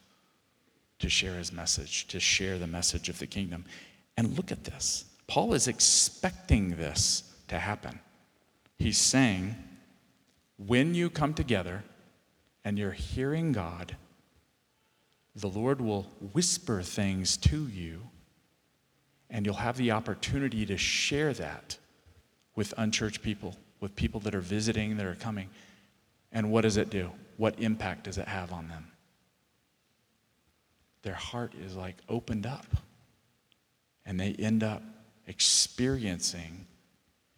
to 0.99 1.09
share 1.09 1.33
his 1.33 1.51
message, 1.51 2.07
to 2.09 2.19
share 2.19 2.59
the 2.59 2.67
message 2.67 3.09
of 3.09 3.17
the 3.17 3.25
kingdom? 3.25 3.65
And 4.15 4.37
look 4.37 4.51
at 4.51 4.63
this. 4.63 5.05
Paul 5.25 5.55
is 5.55 5.67
expecting 5.67 6.75
this 6.75 7.33
to 7.47 7.57
happen. 7.57 7.99
He's 8.77 8.99
saying, 8.99 9.55
when 10.57 10.93
you 10.93 11.09
come 11.09 11.33
together 11.33 11.83
and 12.63 12.77
you're 12.77 12.91
hearing 12.91 13.53
God, 13.53 13.95
the 15.35 15.49
Lord 15.49 15.81
will 15.81 16.03
whisper 16.33 16.81
things 16.81 17.37
to 17.37 17.67
you 17.67 18.01
and 19.33 19.45
you'll 19.45 19.55
have 19.55 19.77
the 19.77 19.91
opportunity 19.91 20.65
to 20.67 20.77
share 20.77 21.33
that 21.33 21.77
with 22.55 22.71
unchurched 22.77 23.23
people, 23.23 23.57
with 23.79 23.95
people 23.95 24.19
that 24.21 24.35
are 24.35 24.39
visiting, 24.41 24.95
that 24.97 25.07
are 25.07 25.15
coming. 25.15 25.49
And 26.31 26.51
what 26.51 26.61
does 26.61 26.77
it 26.77 26.91
do? 26.91 27.11
What 27.37 27.59
impact 27.59 28.03
does 28.03 28.19
it 28.19 28.27
have 28.27 28.53
on 28.53 28.67
them? 28.67 28.85
Their 31.01 31.15
heart 31.15 31.53
is 31.55 31.75
like 31.75 31.97
opened 32.07 32.45
up, 32.45 32.67
and 34.05 34.19
they 34.19 34.33
end 34.33 34.63
up 34.63 34.83
experiencing 35.25 36.67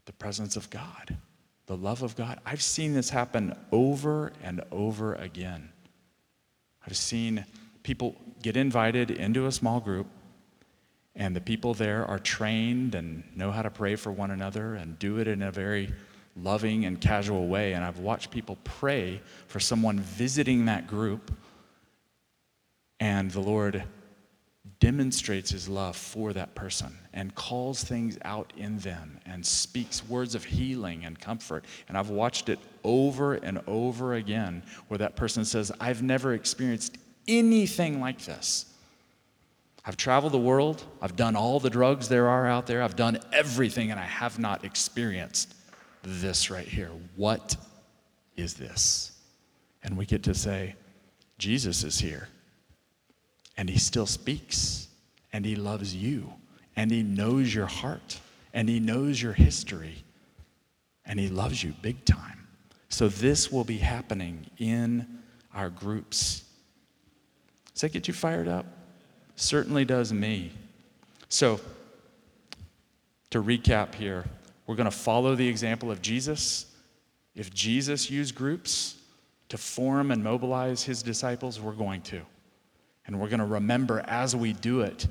the 0.03 0.13
presence 0.13 0.57
of 0.57 0.69
God, 0.69 1.17
the 1.65 1.77
love 1.77 2.03
of 2.03 2.17
God. 2.17 2.39
I've 2.45 2.61
seen 2.61 2.93
this 2.93 3.09
happen 3.09 3.55
over 3.71 4.33
and 4.43 4.61
over 4.69 5.15
again. 5.15 5.69
I've 6.85 6.97
seen 6.97 7.45
people 7.85 8.15
get 8.41 8.57
invited 8.57 9.11
into 9.11 9.45
a 9.45 9.51
small 9.51 9.79
group 9.79 10.07
and 11.15 11.35
the 11.35 11.39
people 11.39 11.75
there 11.75 12.03
are 12.07 12.17
trained 12.17 12.95
and 12.95 13.23
know 13.35 13.51
how 13.51 13.61
to 13.61 13.69
pray 13.69 13.95
for 13.95 14.11
one 14.11 14.31
another 14.31 14.73
and 14.73 14.97
do 14.97 15.19
it 15.19 15.27
in 15.27 15.43
a 15.43 15.51
very 15.51 15.93
loving 16.35 16.85
and 16.85 16.99
casual 16.99 17.47
way. 17.47 17.73
And 17.73 17.85
I've 17.85 17.99
watched 17.99 18.31
people 18.31 18.57
pray 18.63 19.21
for 19.47 19.59
someone 19.59 19.99
visiting 19.99 20.65
that 20.65 20.87
group, 20.87 21.31
and 22.99 23.29
the 23.29 23.39
Lord 23.39 23.83
demonstrates 24.79 25.51
his 25.51 25.69
love 25.69 25.95
for 25.95 26.33
that 26.33 26.55
person 26.55 26.97
and 27.13 27.35
calls 27.35 27.83
things 27.83 28.17
out 28.25 28.51
in 28.57 28.79
them 28.79 29.19
and 29.27 29.45
speaks 29.45 30.03
words 30.09 30.33
of 30.33 30.43
healing 30.43 31.05
and 31.05 31.19
comfort. 31.19 31.63
And 31.87 31.97
I've 31.97 32.09
watched 32.09 32.49
it 32.49 32.57
over 32.83 33.35
and 33.35 33.61
over 33.67 34.15
again 34.15 34.63
where 34.87 34.97
that 34.97 35.15
person 35.15 35.45
says, 35.45 35.71
I've 35.79 36.01
never 36.01 36.33
experienced 36.33 36.97
anything 37.27 37.99
like 37.99 38.21
this. 38.25 38.65
I've 39.85 39.97
traveled 39.97 40.33
the 40.33 40.39
world. 40.39 40.83
I've 41.01 41.15
done 41.15 41.35
all 41.35 41.59
the 41.59 41.69
drugs 41.69 42.09
there 42.09 42.27
are 42.27 42.47
out 42.47 42.65
there. 42.65 42.81
I've 42.81 42.95
done 42.95 43.19
everything, 43.31 43.91
and 43.91 43.99
I 43.99 44.05
have 44.05 44.39
not 44.39 44.65
experienced 44.65 45.53
this 46.01 46.49
right 46.49 46.67
here. 46.67 46.89
What 47.15 47.55
is 48.35 48.55
this? 48.55 49.11
And 49.83 49.95
we 49.95 50.05
get 50.05 50.23
to 50.23 50.33
say, 50.33 50.75
Jesus 51.37 51.83
is 51.83 51.99
here, 51.99 52.29
and 53.57 53.69
he 53.69 53.77
still 53.77 54.07
speaks, 54.07 54.87
and 55.31 55.45
he 55.45 55.55
loves 55.55 55.95
you, 55.95 56.33
and 56.75 56.89
he 56.89 57.03
knows 57.03 57.53
your 57.53 57.67
heart, 57.67 58.19
and 58.53 58.67
he 58.67 58.79
knows 58.79 59.21
your 59.21 59.33
history, 59.33 60.03
and 61.05 61.19
he 61.19 61.27
loves 61.27 61.63
you 61.63 61.73
big 61.81 62.03
time. 62.05 62.47
So, 62.89 63.07
this 63.07 63.51
will 63.51 63.65
be 63.65 63.77
happening 63.77 64.47
in 64.57 65.19
our 65.53 65.69
groups. 65.69 66.44
Does 67.75 67.81
that 67.81 67.93
get 67.93 68.07
you 68.07 68.13
fired 68.15 68.47
up? 68.47 68.65
certainly 69.35 69.85
does 69.85 70.13
me. 70.13 70.51
So, 71.29 71.59
to 73.31 73.43
recap 73.43 73.95
here, 73.95 74.25
we're 74.65 74.75
going 74.75 74.89
to 74.89 74.95
follow 74.95 75.35
the 75.35 75.47
example 75.47 75.91
of 75.91 76.01
Jesus. 76.01 76.67
If 77.35 77.53
Jesus 77.53 78.09
used 78.09 78.33
groups 78.33 78.97
to 79.49 79.57
form 79.57 80.11
and 80.11 80.23
mobilize 80.23 80.83
his 80.83 81.03
disciples, 81.03 81.59
we're 81.59 81.73
going 81.73 82.01
to. 82.03 82.21
And 83.05 83.19
we're 83.19 83.29
going 83.29 83.39
to 83.39 83.45
remember 83.45 84.03
as 84.07 84.35
we 84.35 84.53
do 84.53 84.81
it, 84.81 85.07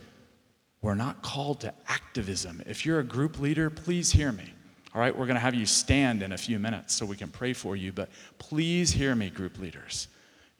we're 0.83 0.95
not 0.95 1.23
called 1.23 1.61
to 1.61 1.73
activism. 1.89 2.63
If 2.67 2.85
you're 2.85 2.99
a 2.99 3.05
group 3.05 3.39
leader, 3.39 3.71
please 3.71 4.11
hear 4.11 4.33
me. 4.33 4.53
All 4.95 5.01
right, 5.01 5.17
we're 5.17 5.27
going 5.27 5.37
to 5.37 5.41
have 5.41 5.55
you 5.55 5.67
stand 5.67 6.23
in 6.23 6.33
a 6.33 6.39
few 6.39 6.59
minutes 6.59 6.95
so 6.95 7.05
we 7.05 7.17
can 7.17 7.29
pray 7.29 7.53
for 7.53 7.77
you, 7.77 7.93
but 7.93 8.09
please 8.39 8.93
hear 8.93 9.15
me, 9.15 9.29
group 9.29 9.59
leaders. 9.59 10.09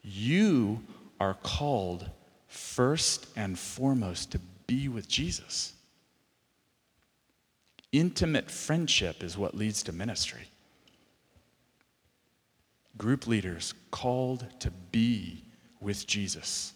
You 0.03 0.83
are 1.19 1.35
called 1.35 2.09
first 2.47 3.27
and 3.35 3.57
foremost 3.57 4.31
to 4.31 4.39
be 4.67 4.87
with 4.87 5.07
Jesus. 5.07 5.73
Intimate 7.91 8.51
friendship 8.51 9.23
is 9.23 9.37
what 9.37 9.55
leads 9.55 9.83
to 9.83 9.91
ministry. 9.91 10.49
Group 12.97 13.27
leaders 13.27 13.73
called 13.91 14.45
to 14.59 14.71
be 14.91 15.43
with 15.79 16.07
Jesus. 16.07 16.73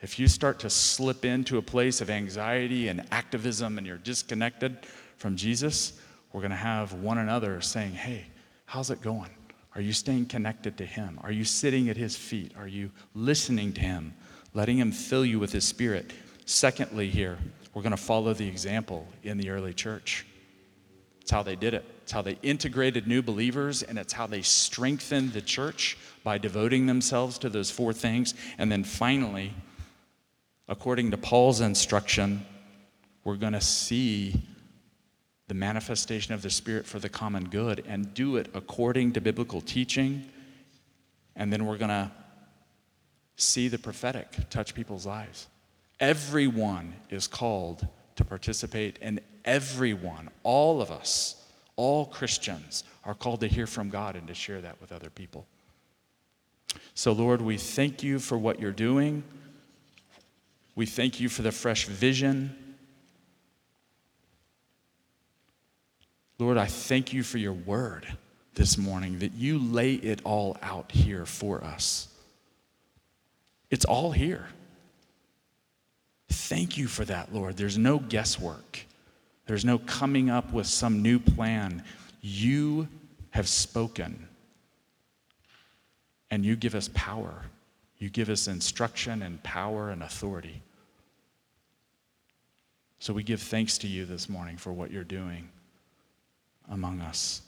If 0.00 0.18
you 0.18 0.28
start 0.28 0.58
to 0.60 0.70
slip 0.70 1.24
into 1.24 1.58
a 1.58 1.62
place 1.62 2.00
of 2.00 2.10
anxiety 2.10 2.88
and 2.88 3.04
activism 3.10 3.78
and 3.78 3.86
you're 3.86 3.96
disconnected 3.96 4.78
from 5.16 5.36
Jesus, 5.36 6.00
we're 6.32 6.40
going 6.40 6.50
to 6.50 6.56
have 6.56 6.92
one 6.94 7.18
another 7.18 7.60
saying, 7.60 7.92
Hey, 7.92 8.26
how's 8.66 8.90
it 8.90 9.00
going? 9.00 9.35
Are 9.76 9.82
you 9.82 9.92
staying 9.92 10.26
connected 10.26 10.78
to 10.78 10.86
Him? 10.86 11.20
Are 11.22 11.30
you 11.30 11.44
sitting 11.44 11.90
at 11.90 11.98
His 11.98 12.16
feet? 12.16 12.52
Are 12.58 12.66
you 12.66 12.90
listening 13.14 13.74
to 13.74 13.82
Him, 13.82 14.14
letting 14.54 14.78
Him 14.78 14.90
fill 14.90 15.24
you 15.24 15.38
with 15.38 15.52
His 15.52 15.66
Spirit? 15.66 16.14
Secondly, 16.46 17.10
here, 17.10 17.36
we're 17.74 17.82
going 17.82 17.90
to 17.90 17.98
follow 17.98 18.32
the 18.32 18.48
example 18.48 19.06
in 19.22 19.36
the 19.36 19.50
early 19.50 19.74
church. 19.74 20.24
It's 21.20 21.30
how 21.30 21.42
they 21.42 21.56
did 21.56 21.74
it. 21.74 21.84
It's 22.02 22.12
how 22.12 22.22
they 22.22 22.38
integrated 22.42 23.06
new 23.06 23.20
believers, 23.20 23.82
and 23.82 23.98
it's 23.98 24.14
how 24.14 24.26
they 24.26 24.40
strengthened 24.40 25.34
the 25.34 25.42
church 25.42 25.98
by 26.24 26.38
devoting 26.38 26.86
themselves 26.86 27.36
to 27.38 27.50
those 27.50 27.70
four 27.70 27.92
things. 27.92 28.32
And 28.56 28.72
then 28.72 28.82
finally, 28.82 29.52
according 30.68 31.10
to 31.10 31.18
Paul's 31.18 31.60
instruction, 31.60 32.46
we're 33.24 33.36
going 33.36 33.52
to 33.52 33.60
see 33.60 34.40
the 35.48 35.54
manifestation 35.54 36.34
of 36.34 36.42
the 36.42 36.50
Spirit 36.50 36.86
for 36.86 36.98
the 36.98 37.08
common 37.08 37.48
good 37.48 37.84
and 37.86 38.12
do 38.14 38.36
it 38.36 38.48
according 38.54 39.12
to 39.12 39.20
biblical 39.20 39.60
teaching. 39.60 40.24
And 41.36 41.52
then 41.52 41.66
we're 41.66 41.78
going 41.78 41.90
to 41.90 42.10
see 43.36 43.68
the 43.68 43.78
prophetic 43.78 44.34
touch 44.50 44.74
people's 44.74 45.06
lives. 45.06 45.46
Everyone 46.00 46.94
is 47.10 47.26
called 47.26 47.86
to 48.16 48.24
participate, 48.24 48.98
and 49.02 49.20
everyone, 49.44 50.30
all 50.42 50.80
of 50.80 50.90
us, 50.90 51.44
all 51.76 52.06
Christians, 52.06 52.84
are 53.04 53.14
called 53.14 53.40
to 53.40 53.46
hear 53.46 53.66
from 53.66 53.90
God 53.90 54.16
and 54.16 54.26
to 54.28 54.34
share 54.34 54.60
that 54.62 54.80
with 54.80 54.90
other 54.90 55.10
people. 55.10 55.46
So, 56.94 57.12
Lord, 57.12 57.40
we 57.40 57.56
thank 57.56 58.02
you 58.02 58.18
for 58.18 58.36
what 58.36 58.58
you're 58.58 58.72
doing. 58.72 59.22
We 60.74 60.86
thank 60.86 61.20
you 61.20 61.28
for 61.28 61.42
the 61.42 61.52
fresh 61.52 61.86
vision. 61.86 62.56
Lord, 66.38 66.58
I 66.58 66.66
thank 66.66 67.12
you 67.12 67.22
for 67.22 67.38
your 67.38 67.54
word 67.54 68.06
this 68.54 68.76
morning, 68.76 69.18
that 69.20 69.32
you 69.32 69.58
lay 69.58 69.94
it 69.94 70.20
all 70.24 70.56
out 70.62 70.90
here 70.90 71.26
for 71.26 71.62
us. 71.62 72.08
It's 73.70 73.84
all 73.84 74.12
here. 74.12 74.48
Thank 76.28 76.76
you 76.78 76.88
for 76.88 77.04
that, 77.04 77.34
Lord. 77.34 77.56
There's 77.56 77.78
no 77.78 77.98
guesswork, 77.98 78.80
there's 79.46 79.64
no 79.64 79.78
coming 79.78 80.30
up 80.30 80.52
with 80.52 80.66
some 80.66 81.02
new 81.02 81.18
plan. 81.18 81.82
You 82.20 82.88
have 83.30 83.46
spoken, 83.46 84.26
and 86.30 86.44
you 86.44 86.56
give 86.56 86.74
us 86.74 86.90
power. 86.94 87.44
You 87.98 88.10
give 88.10 88.28
us 88.28 88.46
instruction 88.46 89.22
and 89.22 89.42
power 89.42 89.90
and 89.90 90.02
authority. 90.02 90.62
So 92.98 93.14
we 93.14 93.22
give 93.22 93.40
thanks 93.40 93.78
to 93.78 93.86
you 93.86 94.04
this 94.04 94.28
morning 94.28 94.56
for 94.56 94.72
what 94.72 94.90
you're 94.90 95.04
doing 95.04 95.48
among 96.70 97.00
us. 97.00 97.45